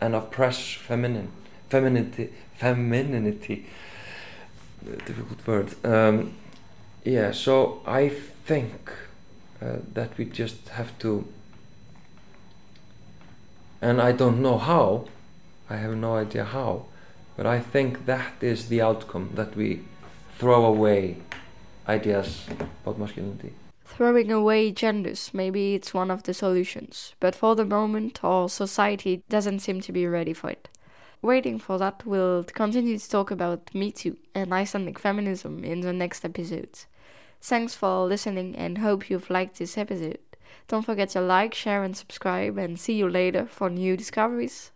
and 0.00 0.14
oppress 0.14 0.74
feminine, 0.74 1.30
femininity, 1.68 2.32
femininity. 2.54 3.66
Uh, 4.86 4.96
difficult 5.04 5.46
word. 5.46 5.74
Um, 5.84 6.34
yeah. 7.04 7.32
So 7.32 7.82
I 7.86 8.08
think 8.08 8.92
uh, 9.60 9.76
that 9.94 10.16
we 10.16 10.24
just 10.24 10.68
have 10.68 10.96
to 11.00 11.26
and 13.80 14.00
I 14.00 14.12
don't 14.12 14.42
know 14.42 14.58
how, 14.58 15.04
I 15.70 15.76
have 15.76 15.94
no 15.96 16.16
idea 16.16 16.44
how, 16.44 16.86
but 17.36 17.46
I 17.46 17.60
think 17.60 18.06
that 18.06 18.32
is 18.40 18.68
the 18.68 18.82
outcome 18.82 19.30
that 19.34 19.56
we 19.56 19.82
throw 20.36 20.64
away 20.64 21.18
ideas 21.88 22.46
about 22.82 22.98
masculinity. 22.98 23.52
Throwing 23.88 24.30
away 24.30 24.70
genders, 24.70 25.30
maybe 25.32 25.74
it's 25.74 25.92
one 25.92 26.10
of 26.10 26.22
the 26.22 26.32
solutions, 26.32 27.14
but 27.18 27.34
for 27.34 27.56
the 27.56 27.64
moment, 27.64 28.22
our 28.22 28.48
society 28.48 29.24
doesn't 29.28 29.58
seem 29.58 29.80
to 29.80 29.92
be 29.92 30.06
ready 30.06 30.32
for 30.32 30.50
it. 30.50 30.68
Waiting 31.20 31.58
for 31.58 31.78
that, 31.78 32.06
we'll 32.06 32.44
continue 32.44 32.96
to 32.96 33.10
talk 33.10 33.32
about 33.32 33.74
Me 33.74 33.90
Too 33.90 34.16
and 34.36 34.54
Icelandic 34.54 35.00
feminism 35.00 35.64
in 35.64 35.80
the 35.80 35.92
next 35.92 36.24
episodes. 36.24 36.86
Thanks 37.40 37.74
for 37.74 38.06
listening 38.06 38.54
and 38.54 38.78
hope 38.78 39.10
you've 39.10 39.30
liked 39.30 39.58
this 39.58 39.76
episode. 39.76 40.20
Don't 40.68 40.84
forget 40.84 41.08
to 41.10 41.20
like, 41.20 41.54
share, 41.54 41.82
and 41.82 41.96
subscribe, 41.96 42.56
and 42.56 42.78
see 42.78 42.94
you 42.94 43.08
later 43.08 43.46
for 43.46 43.68
new 43.68 43.96
discoveries. 43.96 44.70